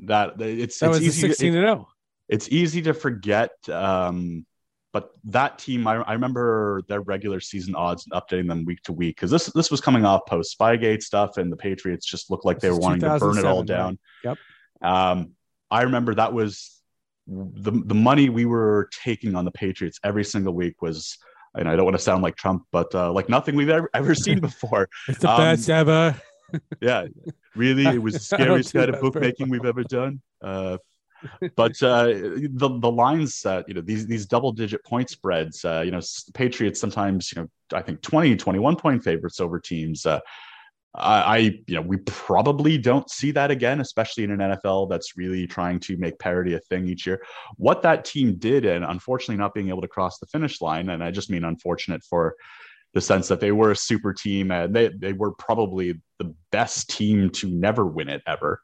that 0.06 0.42
it's 0.42 0.80
that 0.80 0.88
it's 0.88 1.00
was 1.00 1.02
easy, 1.02 1.28
16 1.28 1.54
to 1.54 1.62
know. 1.62 1.88
It's 2.30 2.50
easy 2.50 2.82
to 2.84 2.94
forget. 2.94 3.52
Um, 3.70 4.46
but 4.94 5.12
that 5.26 5.60
team, 5.60 5.86
I, 5.86 5.96
I 5.98 6.14
remember 6.14 6.82
their 6.88 7.02
regular 7.02 7.40
season 7.40 7.76
odds 7.76 8.08
and 8.10 8.20
updating 8.20 8.48
them 8.48 8.66
week 8.66 8.82
to 8.84 8.94
week 8.94 9.18
because 9.18 9.30
this 9.30 9.48
this 9.48 9.70
was 9.70 9.82
coming 9.82 10.06
off 10.06 10.26
post 10.26 10.58
Spygate 10.58 11.04
stuff, 11.04 11.38
and 11.38 11.52
the 11.52 11.58
Patriots 11.58 12.06
just 12.06 12.32
looked 12.32 12.46
like 12.46 12.58
this 12.58 12.64
they 12.64 12.72
were 12.72 12.80
wanting 12.80 13.02
to 13.02 13.20
burn 13.20 13.38
it 13.38 13.46
all 13.46 13.64
down. 13.64 14.00
Right? 14.24 14.38
Yep. 14.82 14.90
Um, 14.90 15.32
I 15.70 15.84
remember 15.84 16.16
that 16.16 16.34
was 16.34 16.82
the 17.28 17.72
the 17.72 17.96
money 17.96 18.30
we 18.30 18.46
were 18.46 18.90
taking 19.04 19.36
on 19.36 19.44
the 19.44 19.52
Patriots 19.52 20.00
every 20.04 20.24
single 20.24 20.54
week 20.54 20.82
was 20.82 21.18
and 21.56 21.68
I 21.68 21.76
don't 21.76 21.86
want 21.86 21.98
to 21.98 22.04
sound 22.04 22.24
like 22.24 22.36
Trump, 22.36 22.66
but 22.72 22.94
uh, 22.94 23.12
like 23.12 23.30
nothing 23.30 23.56
we've 23.56 23.70
ever 23.70 23.90
ever 23.94 24.16
seen 24.16 24.40
before. 24.50 24.90
it's 25.08 25.20
the 25.20 25.30
um, 25.30 25.38
best 25.38 25.70
ever. 25.70 26.20
yeah, 26.82 27.08
really, 27.56 27.86
it 27.86 28.02
was 28.02 28.14
the 28.14 28.20
scariest 28.36 28.74
kind 28.74 28.94
of 28.94 29.02
bookmaking 29.02 29.50
we've 29.50 29.66
ever 29.66 29.84
done. 29.84 30.22
Uh, 30.42 30.78
but 31.56 31.82
uh, 31.82 32.06
the 32.06 32.78
the 32.80 32.92
lines 32.92 33.36
set, 33.36 33.68
you 33.68 33.74
know, 33.74 33.82
these 33.82 34.06
these 34.06 34.26
double 34.26 34.52
digit 34.52 34.84
point 34.86 35.10
spreads, 35.10 35.66
uh, 35.66 35.82
you 35.84 35.92
know, 35.92 36.02
Patriots 36.34 36.80
sometimes, 36.80 37.32
you 37.32 37.42
know, 37.42 37.50
I 37.74 37.82
think 37.82 38.02
20, 38.02 38.36
21 38.36 38.76
point 38.76 39.04
favorites 39.04 39.40
over 39.40 39.60
teams. 39.60 40.06
I, 41.00 41.38
you 41.68 41.76
know, 41.76 41.82
we 41.82 41.98
probably 41.98 42.78
don't 42.78 43.10
see 43.10 43.32
that 43.32 43.52
again, 43.52 43.82
especially 43.82 44.24
in 44.24 44.32
an 44.32 44.40
NFL 44.40 44.90
that's 44.90 45.16
really 45.16 45.46
trying 45.46 45.80
to 45.82 45.98
make 45.98 46.18
parity 46.20 46.56
a 46.56 46.60
thing 46.60 46.88
each 46.88 47.06
year. 47.06 47.22
What 47.56 47.82
that 47.84 48.04
team 48.04 48.36
did, 48.38 48.66
and 48.66 48.84
unfortunately 48.84 49.38
not 49.38 49.54
being 49.54 49.70
able 49.70 49.82
to 49.82 49.88
cross 49.88 50.20
the 50.20 50.26
finish 50.26 50.62
line, 50.62 50.90
and 50.90 51.04
I 51.04 51.12
just 51.12 51.30
mean 51.30 51.44
unfortunate 51.44 52.04
for 52.04 52.36
the 52.94 53.02
sense 53.02 53.28
that 53.28 53.40
they 53.40 53.52
were 53.52 53.72
a 53.72 53.76
super 53.76 54.14
team 54.14 54.50
and 54.52 54.76
they, 54.76 54.88
they 54.88 55.14
were 55.14 55.32
probably 55.34 56.02
the 56.20 56.34
best 56.52 56.90
team 56.90 57.30
to 57.30 57.48
never 57.48 57.86
win 57.86 58.10
it 58.10 58.24
ever. 58.26 58.62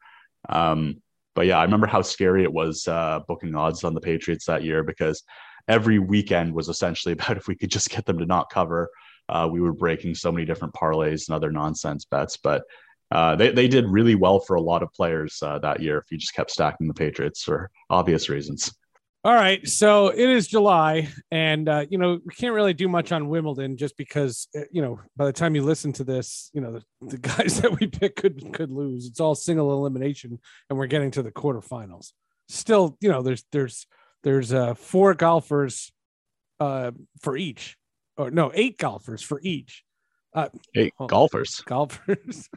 Um, 0.49 1.01
but 1.35 1.45
yeah, 1.45 1.59
I 1.59 1.63
remember 1.63 1.87
how 1.87 2.01
scary 2.01 2.43
it 2.43 2.51
was 2.51 2.87
uh, 2.87 3.19
booking 3.27 3.55
odds 3.55 3.83
on 3.83 3.93
the 3.93 4.01
Patriots 4.01 4.45
that 4.45 4.63
year 4.63 4.83
because 4.83 5.23
every 5.67 5.99
weekend 5.99 6.53
was 6.53 6.69
essentially 6.69 7.13
about 7.13 7.37
if 7.37 7.47
we 7.47 7.55
could 7.55 7.71
just 7.71 7.89
get 7.89 8.05
them 8.05 8.19
to 8.19 8.25
not 8.25 8.49
cover. 8.49 8.89
Uh, 9.29 9.47
we 9.51 9.61
were 9.61 9.73
breaking 9.73 10.15
so 10.15 10.31
many 10.31 10.45
different 10.45 10.73
parlays 10.73 11.27
and 11.27 11.35
other 11.35 11.51
nonsense 11.51 12.05
bets, 12.05 12.37
but 12.37 12.63
uh, 13.11 13.35
they, 13.35 13.51
they 13.51 13.67
did 13.67 13.87
really 13.87 14.15
well 14.15 14.39
for 14.39 14.55
a 14.55 14.61
lot 14.61 14.83
of 14.83 14.91
players 14.93 15.39
uh, 15.43 15.59
that 15.59 15.79
year 15.79 15.97
if 15.97 16.11
you 16.11 16.17
just 16.17 16.33
kept 16.33 16.51
stacking 16.51 16.87
the 16.87 16.93
Patriots 16.93 17.43
for 17.43 17.69
obvious 17.89 18.29
reasons. 18.29 18.73
All 19.25 19.33
right, 19.33 19.65
so 19.65 20.09
it 20.09 20.29
is 20.29 20.47
July, 20.47 21.07
and 21.31 21.69
uh, 21.69 21.85
you 21.89 21.97
know 21.97 22.19
we 22.25 22.33
can't 22.33 22.53
really 22.53 22.73
do 22.73 22.89
much 22.89 23.13
on 23.13 23.29
Wimbledon 23.29 23.77
just 23.77 23.95
because 23.95 24.49
uh, 24.53 24.63
you 24.69 24.81
know 24.81 24.99
by 25.15 25.23
the 25.23 25.31
time 25.31 25.55
you 25.55 25.61
listen 25.63 25.93
to 25.93 26.03
this, 26.03 26.49
you 26.53 26.59
know 26.59 26.73
the, 26.73 26.83
the 27.07 27.17
guys 27.19 27.61
that 27.61 27.79
we 27.79 27.87
pick 27.87 28.17
could 28.17 28.51
could 28.51 28.69
lose. 28.69 29.07
It's 29.07 29.21
all 29.21 29.33
single 29.33 29.71
elimination, 29.71 30.39
and 30.69 30.77
we're 30.77 30.87
getting 30.87 31.11
to 31.11 31.23
the 31.23 31.31
quarterfinals. 31.31 32.11
Still, 32.49 32.97
you 32.99 33.07
know, 33.07 33.21
there's 33.21 33.45
there's 33.53 33.87
there's 34.23 34.51
uh, 34.51 34.73
four 34.73 35.13
golfers 35.13 35.93
uh, 36.59 36.91
for 37.21 37.37
each, 37.37 37.77
or 38.17 38.31
no, 38.31 38.51
eight 38.53 38.77
golfers 38.77 39.21
for 39.21 39.39
each. 39.41 39.83
Uh, 40.33 40.49
eight 40.75 40.93
golfers. 41.07 41.61
Golfers. 41.65 42.49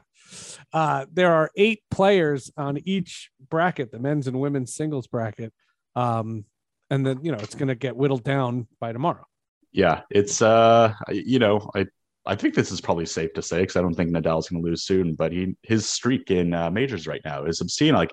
uh, 0.72 1.06
there 1.12 1.32
are 1.32 1.50
eight 1.56 1.80
players 1.90 2.50
on 2.56 2.78
each 2.84 3.30
bracket, 3.48 3.90
the 3.90 3.98
men's 3.98 4.28
and 4.28 4.38
women's 4.38 4.74
singles 4.74 5.06
bracket 5.06 5.52
um, 5.98 6.44
and 6.90 7.04
then 7.04 7.20
you 7.22 7.32
know 7.32 7.38
it's 7.38 7.54
going 7.54 7.68
to 7.68 7.74
get 7.74 7.96
whittled 7.96 8.24
down 8.24 8.66
by 8.80 8.92
tomorrow. 8.92 9.24
Yeah, 9.72 10.02
it's 10.10 10.40
uh, 10.40 10.94
you 11.10 11.38
know, 11.38 11.70
I 11.74 11.86
I 12.24 12.36
think 12.36 12.54
this 12.54 12.70
is 12.70 12.80
probably 12.80 13.06
safe 13.06 13.32
to 13.34 13.42
say 13.42 13.60
because 13.60 13.76
I 13.76 13.82
don't 13.82 13.94
think 13.94 14.10
Nadal's 14.10 14.48
going 14.48 14.62
to 14.62 14.68
lose 14.68 14.84
soon. 14.84 15.14
But 15.14 15.32
he 15.32 15.56
his 15.62 15.88
streak 15.88 16.30
in 16.30 16.54
uh, 16.54 16.70
majors 16.70 17.06
right 17.06 17.20
now 17.24 17.44
is 17.44 17.60
obscene. 17.60 17.94
Like 17.94 18.12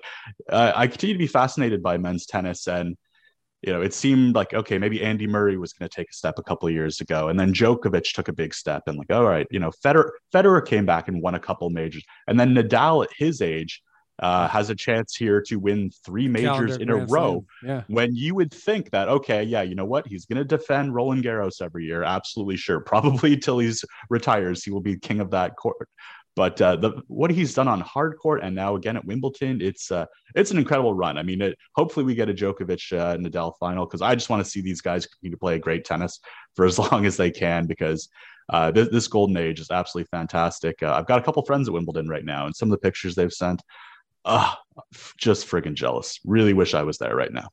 uh, 0.50 0.72
I 0.74 0.88
continue 0.88 1.14
to 1.14 1.18
be 1.18 1.26
fascinated 1.26 1.82
by 1.82 1.96
men's 1.96 2.26
tennis, 2.26 2.66
and 2.66 2.96
you 3.66 3.72
know, 3.72 3.82
it 3.82 3.92
seemed 3.92 4.34
like 4.34 4.54
okay, 4.54 4.78
maybe 4.78 5.02
Andy 5.02 5.26
Murray 5.26 5.56
was 5.58 5.72
going 5.72 5.88
to 5.88 5.94
take 5.94 6.08
a 6.10 6.14
step 6.14 6.38
a 6.38 6.42
couple 6.42 6.68
of 6.68 6.74
years 6.74 7.00
ago, 7.00 7.28
and 7.28 7.38
then 7.38 7.52
Djokovic 7.52 8.12
took 8.14 8.28
a 8.28 8.32
big 8.32 8.54
step, 8.54 8.84
and 8.86 8.96
like 8.96 9.10
all 9.10 9.24
right, 9.24 9.46
you 9.50 9.58
know, 9.58 9.70
Federer 9.84 10.10
Federer 10.32 10.64
came 10.64 10.86
back 10.86 11.08
and 11.08 11.20
won 11.20 11.34
a 11.34 11.40
couple 11.40 11.68
majors, 11.70 12.04
and 12.28 12.38
then 12.38 12.54
Nadal 12.54 13.04
at 13.04 13.10
his 13.16 13.42
age 13.42 13.82
uh, 14.18 14.48
has 14.48 14.70
a 14.70 14.74
chance 14.74 15.14
here 15.14 15.42
to 15.42 15.56
win 15.56 15.90
three 16.04 16.28
majors 16.28 16.78
Calendar 16.78 16.96
in 16.96 17.02
a 17.02 17.06
row. 17.06 17.44
Yeah. 17.62 17.82
When 17.88 18.14
you 18.14 18.34
would 18.34 18.52
think 18.52 18.90
that, 18.90 19.08
okay, 19.08 19.42
yeah, 19.42 19.62
you 19.62 19.74
know 19.74 19.84
what? 19.84 20.06
He's 20.06 20.24
going 20.24 20.38
to 20.38 20.44
defend 20.44 20.94
Roland 20.94 21.22
Garros 21.22 21.60
every 21.60 21.84
year. 21.84 22.02
Absolutely 22.02 22.56
sure. 22.56 22.80
Probably 22.86 23.36
till 23.36 23.58
he's 23.58 23.84
retires, 24.08 24.64
he 24.64 24.70
will 24.70 24.80
be 24.80 24.98
king 24.98 25.20
of 25.20 25.30
that 25.32 25.56
court. 25.56 25.88
But 26.36 26.60
uh, 26.60 26.76
the 26.76 27.02
what 27.08 27.30
he's 27.30 27.54
done 27.54 27.66
on 27.66 27.80
hard 27.80 28.18
court 28.18 28.42
and 28.42 28.54
now 28.54 28.76
again 28.76 28.96
at 28.96 29.04
Wimbledon, 29.06 29.62
it's 29.62 29.90
uh, 29.90 30.04
it's 30.34 30.50
an 30.50 30.58
incredible 30.58 30.92
run. 30.92 31.16
I 31.16 31.22
mean, 31.22 31.40
it, 31.40 31.58
hopefully 31.74 32.04
we 32.04 32.14
get 32.14 32.28
a 32.28 32.34
Djokovic 32.34 32.92
uh, 32.92 33.16
Nadal 33.16 33.54
final 33.58 33.86
because 33.86 34.02
I 34.02 34.14
just 34.14 34.28
want 34.28 34.44
to 34.44 34.50
see 34.50 34.60
these 34.60 34.82
guys 34.82 35.06
continue 35.06 35.34
to 35.34 35.40
play 35.40 35.58
great 35.58 35.86
tennis 35.86 36.20
for 36.54 36.66
as 36.66 36.78
long 36.92 37.06
as 37.06 37.16
they 37.16 37.30
can 37.30 37.66
because 37.66 38.10
uh, 38.50 38.70
this, 38.70 38.88
this, 38.90 39.08
golden 39.08 39.38
age 39.38 39.60
is 39.60 39.70
absolutely 39.70 40.08
fantastic. 40.10 40.82
Uh, 40.82 40.92
I've 40.92 41.06
got 41.06 41.18
a 41.18 41.22
couple 41.22 41.42
friends 41.42 41.68
at 41.68 41.74
Wimbledon 41.74 42.06
right 42.06 42.24
now, 42.24 42.44
and 42.44 42.54
some 42.54 42.68
of 42.68 42.72
the 42.72 42.86
pictures 42.86 43.14
they've 43.14 43.32
sent, 43.32 43.62
uh, 44.26 44.54
just 45.16 45.48
freaking 45.48 45.74
jealous. 45.74 46.20
Really 46.24 46.52
wish 46.52 46.74
I 46.74 46.82
was 46.82 46.98
there 46.98 47.16
right 47.16 47.32
now. 47.32 47.48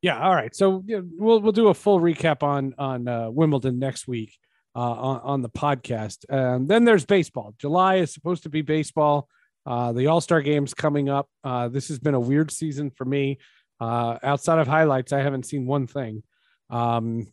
Yeah. 0.00 0.18
All 0.18 0.34
right. 0.34 0.56
So 0.56 0.82
we'll 0.86 1.40
we'll 1.40 1.52
do 1.52 1.68
a 1.68 1.74
full 1.74 2.00
recap 2.00 2.42
on 2.42 2.74
on 2.78 3.06
uh, 3.06 3.28
Wimbledon 3.30 3.78
next 3.78 4.08
week 4.08 4.38
uh, 4.78 4.80
on 4.80 5.20
on 5.22 5.42
the 5.42 5.48
podcast. 5.48 6.24
And 6.28 6.68
then 6.68 6.84
there's 6.84 7.04
baseball. 7.04 7.52
July 7.58 7.96
is 7.96 8.14
supposed 8.14 8.44
to 8.44 8.48
be 8.48 8.62
baseball. 8.62 9.28
Uh, 9.66 9.92
the 9.92 10.06
All 10.06 10.20
Star 10.20 10.40
games 10.40 10.72
coming 10.72 11.08
up. 11.08 11.28
Uh, 11.42 11.66
this 11.66 11.88
has 11.88 11.98
been 11.98 12.14
a 12.14 12.20
weird 12.20 12.52
season 12.52 12.90
for 12.90 13.04
me. 13.04 13.38
Uh, 13.80 14.18
outside 14.22 14.60
of 14.60 14.68
highlights, 14.68 15.12
I 15.12 15.18
haven't 15.18 15.46
seen 15.46 15.66
one 15.66 15.88
thing. 15.88 16.22
Um, 16.70 17.26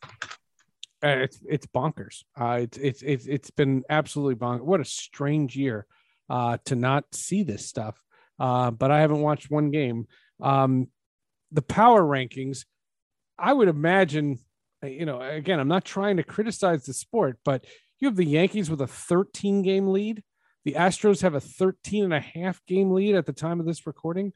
it's 1.04 1.40
it's 1.48 1.68
bonkers. 1.68 2.24
Uh, 2.36 2.62
it's 2.62 2.78
it's 2.80 3.04
it's 3.04 3.26
it's 3.28 3.52
been 3.52 3.84
absolutely 3.92 4.36
bonkers. 4.36 4.62
What 4.62 4.82
a 4.82 4.86
strange 4.86 5.56
year 5.56 5.86
to 6.30 6.76
not 6.76 7.06
see 7.14 7.44
this 7.44 7.68
stuff 7.68 8.02
but 8.38 8.92
I 8.92 9.02
haven't 9.02 9.22
watched 9.22 9.52
one 9.52 9.70
game. 9.70 10.08
Um, 10.42 10.88
the 11.52 11.62
power 11.62 12.02
rankings, 12.02 12.66
I 13.38 13.54
would 13.54 13.68
imagine, 13.68 14.40
you 14.86 15.06
know, 15.06 15.22
again, 15.22 15.60
I'm 15.60 15.68
not 15.68 15.86
trying 15.86 16.18
to 16.18 16.24
criticize 16.24 16.86
the 16.86 16.94
sport, 16.94 17.40
but 17.44 17.66
you 18.00 18.08
have 18.08 18.16
the 18.16 18.26
Yankees 18.26 18.70
with 18.70 18.82
a 18.82 18.88
13 18.88 19.62
game 19.62 19.88
lead. 19.88 20.24
The 20.64 20.74
Astros 20.74 21.22
have 21.22 21.36
a 21.36 21.40
13 21.40 22.04
and 22.04 22.14
a 22.14 22.20
half 22.20 22.64
game 22.66 22.92
lead 22.92 23.16
at 23.16 23.26
the 23.26 23.34
time 23.34 23.60
of 23.60 23.66
this 23.66 23.86
recording. 23.86 24.34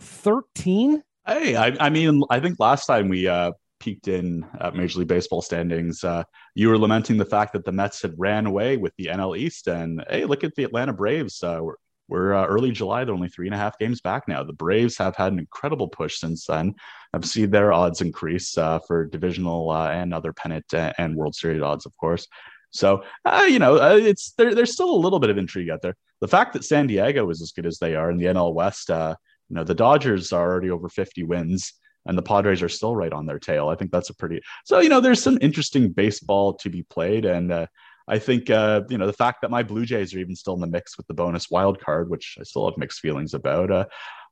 13? 0.00 1.02
Hey, 1.26 1.56
I, 1.56 1.76
I 1.80 1.90
mean, 1.90 2.22
I 2.30 2.40
think 2.40 2.58
last 2.58 2.86
time 2.86 3.08
we 3.08 3.28
uh, 3.28 3.52
peaked 3.78 4.08
in 4.08 4.46
uh, 4.60 4.70
Major 4.72 5.00
League 5.00 5.08
Baseball 5.08 5.42
standings, 5.42 6.04
uh, 6.04 6.24
you 6.54 6.68
were 6.68 6.78
lamenting 6.78 7.16
the 7.16 7.24
fact 7.24 7.52
that 7.54 7.64
the 7.64 7.72
Mets 7.72 8.02
had 8.02 8.14
ran 8.16 8.46
away 8.46 8.76
with 8.76 8.92
the 8.96 9.06
NL 9.06 9.36
East. 9.36 9.68
And 9.68 10.04
hey, 10.08 10.24
look 10.24 10.44
at 10.44 10.54
the 10.54 10.64
Atlanta 10.64 10.92
Braves. 10.92 11.42
Uh, 11.42 11.60
we're 12.10 12.34
uh, 12.34 12.44
early 12.46 12.72
July. 12.72 13.04
They're 13.04 13.14
only 13.14 13.28
three 13.28 13.46
and 13.46 13.54
a 13.54 13.58
half 13.58 13.78
games 13.78 14.00
back 14.00 14.28
now. 14.28 14.42
The 14.42 14.52
Braves 14.52 14.98
have 14.98 15.16
had 15.16 15.32
an 15.32 15.38
incredible 15.38 15.88
push 15.88 16.18
since 16.18 16.44
then. 16.44 16.74
I've 17.14 17.24
seen 17.24 17.50
their 17.50 17.72
odds 17.72 18.00
increase 18.00 18.58
uh, 18.58 18.80
for 18.80 19.06
divisional 19.06 19.70
uh, 19.70 19.88
and 19.88 20.12
other 20.12 20.32
pennant 20.32 20.66
and 20.74 21.16
World 21.16 21.34
Series 21.34 21.62
odds, 21.62 21.86
of 21.86 21.96
course. 21.96 22.26
So 22.70 23.04
uh, 23.24 23.46
you 23.48 23.58
know, 23.58 23.76
uh, 23.76 23.96
it's 23.96 24.32
there, 24.32 24.54
there's 24.54 24.72
still 24.72 24.90
a 24.90 25.02
little 25.04 25.20
bit 25.20 25.30
of 25.30 25.38
intrigue 25.38 25.70
out 25.70 25.82
there. 25.82 25.96
The 26.20 26.28
fact 26.28 26.52
that 26.52 26.64
San 26.64 26.86
Diego 26.86 27.30
is 27.30 27.40
as 27.40 27.52
good 27.52 27.66
as 27.66 27.78
they 27.78 27.94
are 27.94 28.10
in 28.10 28.18
the 28.18 28.26
NL 28.26 28.54
West, 28.54 28.90
uh, 28.90 29.14
you 29.48 29.56
know, 29.56 29.64
the 29.64 29.74
Dodgers 29.74 30.32
are 30.32 30.50
already 30.50 30.70
over 30.70 30.88
50 30.88 31.22
wins 31.22 31.72
and 32.06 32.16
the 32.16 32.22
Padres 32.22 32.62
are 32.62 32.68
still 32.68 32.96
right 32.96 33.12
on 33.12 33.26
their 33.26 33.38
tail. 33.38 33.68
I 33.68 33.74
think 33.74 33.90
that's 33.90 34.10
a 34.10 34.14
pretty 34.14 34.40
so 34.64 34.80
you 34.80 34.88
know 34.88 35.00
there's 35.00 35.22
some 35.22 35.38
interesting 35.40 35.90
baseball 35.90 36.54
to 36.54 36.70
be 36.70 36.82
played, 36.82 37.24
and 37.24 37.52
uh, 37.52 37.66
I 38.10 38.18
think 38.18 38.50
uh, 38.50 38.82
you 38.88 38.98
know 38.98 39.06
the 39.06 39.12
fact 39.12 39.42
that 39.42 39.52
my 39.52 39.62
Blue 39.62 39.86
Jays 39.86 40.12
are 40.14 40.18
even 40.18 40.34
still 40.34 40.54
in 40.54 40.60
the 40.60 40.66
mix 40.66 40.96
with 40.96 41.06
the 41.06 41.14
bonus 41.14 41.48
wild 41.48 41.80
card, 41.80 42.10
which 42.10 42.36
I 42.40 42.42
still 42.42 42.68
have 42.68 42.76
mixed 42.76 42.98
feelings 42.98 43.34
about. 43.34 43.70
Uh, 43.70 43.84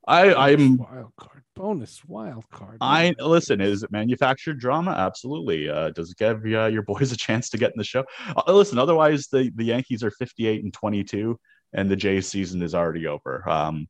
I, 0.05 0.33
I'm 0.33 0.77
wild 0.77 1.13
card 1.17 1.43
bonus 1.55 2.03
wild 2.05 2.43
card. 2.51 2.77
I 2.81 3.15
listen. 3.19 3.61
Is 3.61 3.83
it 3.83 3.91
manufactured 3.91 4.59
drama? 4.59 4.91
Absolutely. 4.91 5.69
Uh, 5.69 5.91
does 5.91 6.11
it 6.11 6.17
give 6.17 6.43
uh, 6.43 6.65
your 6.65 6.81
boys 6.81 7.13
a 7.13 7.17
chance 7.17 7.49
to 7.51 7.57
get 7.57 7.71
in 7.71 7.77
the 7.77 7.85
show? 7.85 8.03
Uh, 8.35 8.51
listen. 8.51 8.77
Otherwise, 8.77 9.27
the 9.27 9.49
the 9.55 9.65
Yankees 9.65 10.03
are 10.03 10.11
58 10.11 10.61
and 10.61 10.73
22, 10.73 11.39
and 11.71 11.89
the 11.89 11.95
Jays 11.95 12.27
season 12.27 12.61
is 12.61 12.75
already 12.75 13.07
over. 13.07 13.47
Um, 13.49 13.87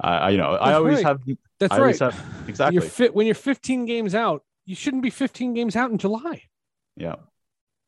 I, 0.00 0.30
you 0.30 0.36
know, 0.36 0.52
That's 0.52 0.64
I 0.64 0.72
always 0.74 0.96
right. 0.96 1.06
have. 1.06 1.20
That's 1.60 1.72
I 1.72 1.78
right. 1.78 1.98
Have, 1.98 2.24
exactly. 2.48 2.74
You're 2.74 2.82
fit 2.82 3.14
when 3.14 3.26
you're 3.26 3.36
15 3.36 3.86
games 3.86 4.16
out. 4.16 4.42
You 4.64 4.74
shouldn't 4.74 5.04
be 5.04 5.10
15 5.10 5.54
games 5.54 5.76
out 5.76 5.92
in 5.92 5.98
July. 5.98 6.42
Yeah. 6.96 7.16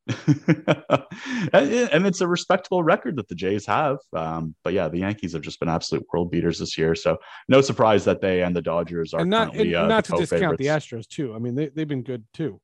and 1.53 2.07
it's 2.07 2.21
a 2.21 2.29
respectable 2.29 2.83
record 2.83 3.17
that 3.17 3.29
the 3.29 3.35
Jays 3.35 3.67
have. 3.67 3.99
Um, 4.13 4.55
but 4.65 4.73
yeah, 4.73 4.89
the 4.89 4.99
Yankees 4.99 5.35
have 5.35 5.43
just 5.43 5.61
been 5.61 5.69
absolute 5.69 6.07
world 6.13 6.31
beaters 6.31 6.59
this 6.59 6.79
year. 6.79 6.95
So 6.95 7.19
no 7.49 7.61
surprise 7.61 8.05
that 8.07 8.21
they 8.21 8.43
and 8.43 8.57
the 8.57 8.63
Dodgers 8.63 9.13
are 9.13 9.21
and 9.21 9.31
not, 9.31 9.55
and 9.55 9.75
uh, 9.75 9.87
not 9.87 10.05
to 10.07 10.17
discount 10.17 10.59
the 10.59 10.67
Astros 10.67 11.07
too. 11.07 11.35
I 11.35 11.39
mean, 11.39 11.55
they, 11.55 11.69
they've 11.69 11.89
been 11.89 12.03
good 12.03 12.25
too. 12.33 12.61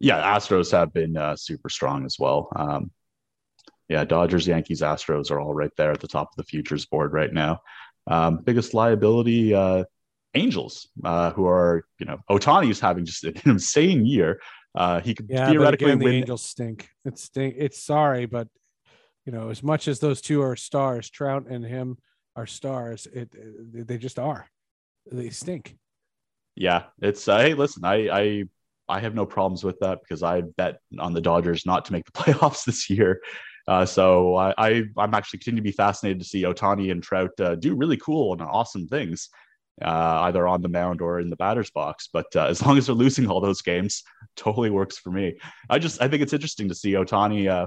Yeah, 0.00 0.36
Astros 0.36 0.72
have 0.72 0.92
been 0.92 1.16
uh, 1.16 1.36
super 1.36 1.68
strong 1.68 2.04
as 2.06 2.16
well. 2.18 2.48
Um, 2.56 2.90
yeah, 3.88 4.04
Dodgers, 4.04 4.46
Yankees, 4.46 4.80
Astros 4.80 5.30
are 5.30 5.38
all 5.38 5.54
right 5.54 5.70
there 5.76 5.92
at 5.92 6.00
the 6.00 6.08
top 6.08 6.28
of 6.32 6.36
the 6.36 6.44
futures 6.44 6.86
board 6.86 7.12
right 7.12 7.32
now. 7.32 7.60
Um, 8.06 8.38
biggest 8.38 8.74
liability, 8.74 9.54
uh, 9.54 9.84
Angels, 10.34 10.88
uh, 11.04 11.30
who 11.32 11.46
are, 11.46 11.84
you 11.98 12.06
know, 12.06 12.18
Ohtani's 12.30 12.80
having 12.80 13.04
just 13.04 13.24
an 13.24 13.34
insane 13.44 14.06
year. 14.06 14.40
Uh, 14.74 15.00
he 15.00 15.14
could 15.14 15.26
yeah, 15.28 15.50
theoretically 15.50 15.88
again, 15.88 15.98
win. 15.98 16.10
The 16.10 16.16
Angels 16.18 16.42
stink. 16.42 16.88
It's 17.04 17.24
stink. 17.24 17.54
It's 17.58 17.82
sorry, 17.82 18.26
but 18.26 18.48
you 19.26 19.32
know, 19.32 19.50
as 19.50 19.62
much 19.62 19.88
as 19.88 20.00
those 20.00 20.20
two 20.20 20.42
are 20.42 20.56
stars, 20.56 21.10
Trout 21.10 21.46
and 21.48 21.64
him 21.64 21.98
are 22.36 22.46
stars. 22.46 23.06
It, 23.06 23.34
it 23.34 23.86
they 23.86 23.98
just 23.98 24.18
are. 24.18 24.46
They 25.10 25.30
stink. 25.30 25.76
Yeah, 26.56 26.84
it's 27.00 27.28
uh, 27.28 27.38
hey, 27.38 27.54
listen, 27.54 27.84
I 27.84 28.08
I 28.08 28.44
I 28.88 29.00
have 29.00 29.14
no 29.14 29.26
problems 29.26 29.64
with 29.64 29.78
that 29.80 30.00
because 30.02 30.22
I 30.22 30.42
bet 30.42 30.78
on 30.98 31.12
the 31.12 31.20
Dodgers 31.20 31.66
not 31.66 31.84
to 31.86 31.92
make 31.92 32.04
the 32.06 32.12
playoffs 32.12 32.64
this 32.64 32.88
year. 32.88 33.20
Uh, 33.68 33.86
so 33.86 34.34
I, 34.34 34.54
I 34.58 34.70
am 34.98 35.14
actually 35.14 35.38
continuing 35.38 35.64
to 35.64 35.70
be 35.70 35.76
fascinated 35.76 36.20
to 36.20 36.26
see 36.26 36.42
Ohtani 36.42 36.90
and 36.90 37.00
Trout 37.00 37.30
uh, 37.40 37.54
do 37.54 37.76
really 37.76 37.96
cool 37.96 38.32
and 38.32 38.42
awesome 38.42 38.88
things 38.88 39.28
uh, 39.80 40.20
either 40.22 40.46
on 40.46 40.62
the 40.62 40.68
mound 40.68 41.00
or 41.00 41.20
in 41.20 41.30
the 41.30 41.36
batter's 41.36 41.70
box. 41.70 42.08
But 42.12 42.26
uh, 42.36 42.46
as 42.46 42.62
long 42.62 42.76
as 42.78 42.86
they're 42.86 42.94
losing 42.94 43.28
all 43.28 43.40
those 43.40 43.62
games, 43.62 44.02
totally 44.36 44.70
works 44.70 44.98
for 44.98 45.10
me. 45.10 45.38
I 45.70 45.78
just 45.78 46.02
I 46.02 46.08
think 46.08 46.22
it's 46.22 46.32
interesting 46.32 46.68
to 46.68 46.74
see 46.74 46.92
Ohtani. 46.92 47.48
Uh, 47.48 47.66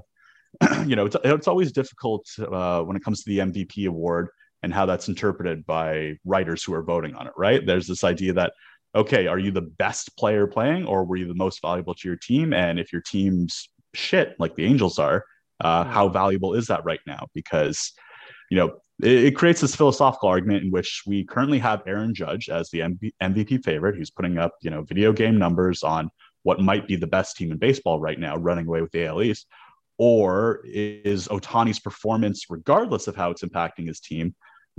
you 0.85 0.95
know, 0.95 1.05
it's, 1.05 1.15
it's 1.23 1.47
always 1.47 1.71
difficult 1.71 2.25
uh, 2.39 2.81
when 2.81 2.95
it 2.95 3.03
comes 3.03 3.23
to 3.23 3.29
the 3.29 3.39
MVP 3.39 3.87
award 3.87 4.29
and 4.63 4.73
how 4.73 4.85
that's 4.85 5.09
interpreted 5.09 5.65
by 5.65 6.17
writers 6.23 6.63
who 6.63 6.73
are 6.73 6.83
voting 6.83 7.15
on 7.15 7.27
it. 7.27 7.33
Right? 7.37 7.65
There's 7.65 7.87
this 7.87 8.03
idea 8.03 8.33
that 8.33 8.53
okay, 8.95 9.27
are 9.27 9.39
you 9.39 9.51
the 9.51 9.61
best 9.61 10.15
player 10.17 10.47
playing, 10.47 10.85
or 10.85 11.03
were 11.03 11.17
you 11.17 11.27
the 11.27 11.33
most 11.33 11.61
valuable 11.61 11.93
to 11.93 12.07
your 12.07 12.17
team? 12.17 12.53
And 12.53 12.79
if 12.79 12.93
your 12.93 13.01
team's 13.01 13.67
shit, 13.93 14.35
like 14.39 14.55
the 14.55 14.65
Angels 14.65 14.99
are, 14.99 15.25
uh, 15.59 15.83
how 15.83 16.07
valuable 16.07 16.53
is 16.53 16.67
that 16.67 16.85
right 16.85 17.01
now? 17.05 17.27
Because 17.33 17.91
you 18.49 18.57
know 18.57 18.77
it, 19.01 19.25
it, 19.25 19.35
creates 19.35 19.61
this 19.61 19.75
philosophical 19.75 20.29
argument 20.29 20.63
in 20.63 20.71
which 20.71 21.03
we 21.05 21.23
currently 21.23 21.59
have 21.59 21.83
Aaron 21.85 22.13
Judge 22.13 22.49
as 22.49 22.69
the 22.69 22.79
MVP 23.21 23.63
favorite, 23.63 23.95
who's 23.95 24.11
putting 24.11 24.37
up 24.37 24.53
you 24.61 24.69
know 24.69 24.83
video 24.83 25.13
game 25.13 25.37
numbers 25.37 25.83
on 25.83 26.09
what 26.43 26.61
might 26.61 26.87
be 26.87 26.95
the 26.95 27.07
best 27.07 27.35
team 27.37 27.51
in 27.51 27.57
baseball 27.57 27.99
right 27.99 28.19
now, 28.19 28.37
running 28.37 28.67
away 28.67 28.81
with 28.81 28.91
the 28.91 29.05
AL 29.05 29.21
East, 29.23 29.47
or 29.97 30.61
is 30.65 31.27
Ohtani's 31.27 31.79
performance, 31.79 32.45
regardless 32.49 33.07
of 33.07 33.15
how 33.15 33.31
it's 33.31 33.43
impacting 33.43 33.87
his 33.87 33.99
team, 33.99 34.35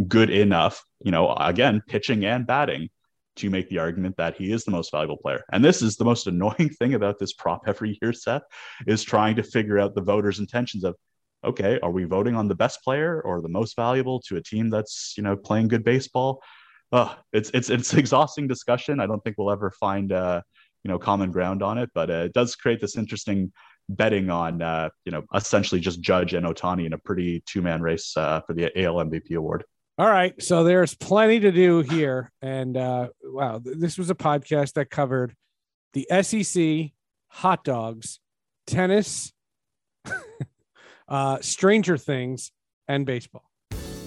good 0.07 0.31
enough? 0.31 0.85
You 1.05 1.11
know, 1.11 1.35
again, 1.35 1.83
pitching 1.87 2.25
and 2.25 2.47
batting 2.47 2.89
to 3.37 3.51
make 3.51 3.69
the 3.69 3.79
argument 3.79 4.17
that 4.17 4.37
he 4.37 4.51
is 4.51 4.65
the 4.65 4.71
most 4.71 4.91
valuable 4.91 5.19
player. 5.19 5.43
And 5.53 5.65
this 5.65 5.83
is 5.83 5.97
the 5.97 6.05
most 6.05 6.27
annoying 6.27 6.71
thing 6.71 6.95
about 6.95 7.19
this 7.19 7.33
prop 7.33 7.63
every 7.67 7.99
year, 8.01 8.13
Seth, 8.13 8.43
is 8.87 9.03
trying 9.03 9.37
to 9.37 9.43
figure 9.43 9.79
out 9.79 9.95
the 9.95 10.03
voters' 10.03 10.39
intentions 10.39 10.85
of 10.85 10.97
okay, 11.47 11.79
are 11.83 11.91
we 11.91 12.05
voting 12.05 12.35
on 12.35 12.49
the 12.49 12.55
best 12.55 12.83
player 12.83 13.21
or 13.23 13.41
the 13.41 13.49
most 13.49 13.77
valuable 13.77 14.21
to 14.21 14.37
a 14.37 14.43
team 14.43 14.69
that's 14.69 15.15
you 15.17 15.23
know 15.23 15.37
playing 15.37 15.69
good 15.69 15.85
baseball? 15.85 16.43
Uh, 16.93 17.15
it's 17.33 17.51
it's 17.55 17.71
it's 17.71 17.95
exhausting 18.03 18.47
discussion. 18.47 19.01
I 19.01 19.07
don't 19.07 19.23
think 19.23 19.37
we'll 19.39 19.51
ever 19.51 19.71
find 19.71 20.13
uh, 20.13 20.43
you 20.85 20.91
know 20.91 20.99
common 20.99 21.31
ground 21.31 21.63
on 21.63 21.79
it, 21.79 21.91
but 21.95 22.11
uh, 22.11 22.25
it 22.25 22.33
does 22.33 22.57
create 22.57 22.81
this 22.81 22.97
interesting 22.97 23.53
betting 23.89 24.31
on 24.31 24.63
uh, 24.63 24.89
you 25.05 25.13
know 25.13 25.23
essentially 25.35 25.81
just 25.81 26.01
Judge 26.01 26.35
and 26.35 26.47
Ohtani 26.47 26.87
in 26.87 26.93
a 26.93 26.99
pretty 26.99 27.43
two 27.47 27.63
man 27.63 27.81
race 27.81 28.17
uh, 28.17 28.41
for 28.47 28.53
the 28.53 28.67
AL 28.83 28.97
MVP 28.97 29.37
award. 29.37 29.65
All 29.99 30.11
right, 30.11 30.41
so 30.43 30.63
there's 30.63 30.95
plenty 30.95 31.41
to 31.41 31.51
do 31.51 31.81
here, 31.81 32.31
and 32.43 32.77
uh, 32.77 33.09
wow, 33.25 33.63
this 33.65 33.97
was 33.97 34.11
a 34.11 34.15
podcast 34.15 34.75
that 34.75 34.91
covered 34.91 35.35
the 35.95 36.07
SEC, 36.23 36.91
hot 37.29 37.65
dogs, 37.65 38.21
tennis. 38.67 39.33
uh, 41.09 41.39
Stranger 41.41 41.97
Things, 41.97 42.53
and 42.89 43.07
baseball. 43.07 43.45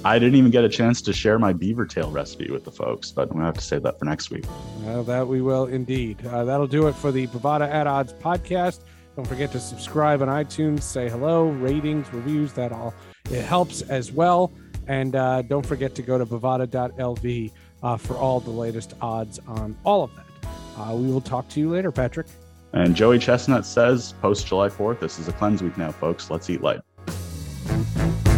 I 0.06 0.18
didn't 0.18 0.36
even 0.36 0.52
get 0.52 0.64
a 0.64 0.70
chance 0.70 1.02
to 1.02 1.14
share 1.14 1.38
my 1.38 1.52
beaver 1.52 1.86
tail 1.86 2.10
recipe 2.10 2.50
with 2.50 2.64
the 2.64 2.72
folks, 2.72 3.12
but 3.12 3.34
we 3.36 3.42
have 3.42 3.56
to 3.56 3.62
save 3.62 3.84
that 3.84 4.00
for 4.00 4.06
next 4.06 4.30
week. 4.30 4.46
Well, 4.84 5.04
that 5.04 5.28
we 5.28 5.42
will 5.42 5.66
indeed. 5.66 6.26
Uh, 6.26 6.46
that'll 6.46 6.68
do 6.68 6.88
it 6.88 6.96
for 6.96 7.12
the 7.12 7.28
Bovada 7.28 7.70
at 7.70 7.86
Odds 7.86 8.14
podcast. 8.14 8.80
Don't 9.18 9.28
forget 9.28 9.52
to 9.52 9.60
subscribe 9.60 10.22
on 10.22 10.30
iTunes, 10.30 10.84
say 10.84 11.10
hello, 11.10 11.50
ratings, 11.50 12.14
reviews. 12.14 12.54
That 12.54 12.72
all 12.72 12.94
it 13.30 13.44
helps 13.44 13.82
as 13.82 14.14
well. 14.14 14.54
And 14.88 15.16
uh, 15.16 15.42
don't 15.42 15.66
forget 15.66 15.94
to 15.96 16.02
go 16.02 16.18
to 16.18 16.26
bovada.lv 16.26 17.52
uh, 17.84 17.98
for 17.98 18.16
all 18.16 18.40
the 18.40 18.50
latest 18.50 18.94
odds 19.02 19.40
on 19.48 19.76
all 19.84 20.04
of 20.04 20.12
that. 20.16 20.50
Uh, 20.78 20.96
we 20.96 21.12
will 21.12 21.22
talk 21.22 21.50
to 21.50 21.60
you 21.60 21.70
later, 21.70 21.92
Patrick. 21.92 22.28
And 22.72 22.96
Joey 22.96 23.20
Chestnut 23.20 23.66
says, 23.66 24.14
post 24.22 24.48
July 24.48 24.70
4th, 24.70 25.00
this 25.00 25.20
is 25.20 25.28
a 25.28 25.34
cleanse 25.34 25.62
week 25.62 25.78
now, 25.78 25.92
folks. 25.92 26.32
Let's 26.32 26.50
eat 26.50 26.62
light. 26.62 26.80
Thank 27.68 28.28
you. 28.28 28.29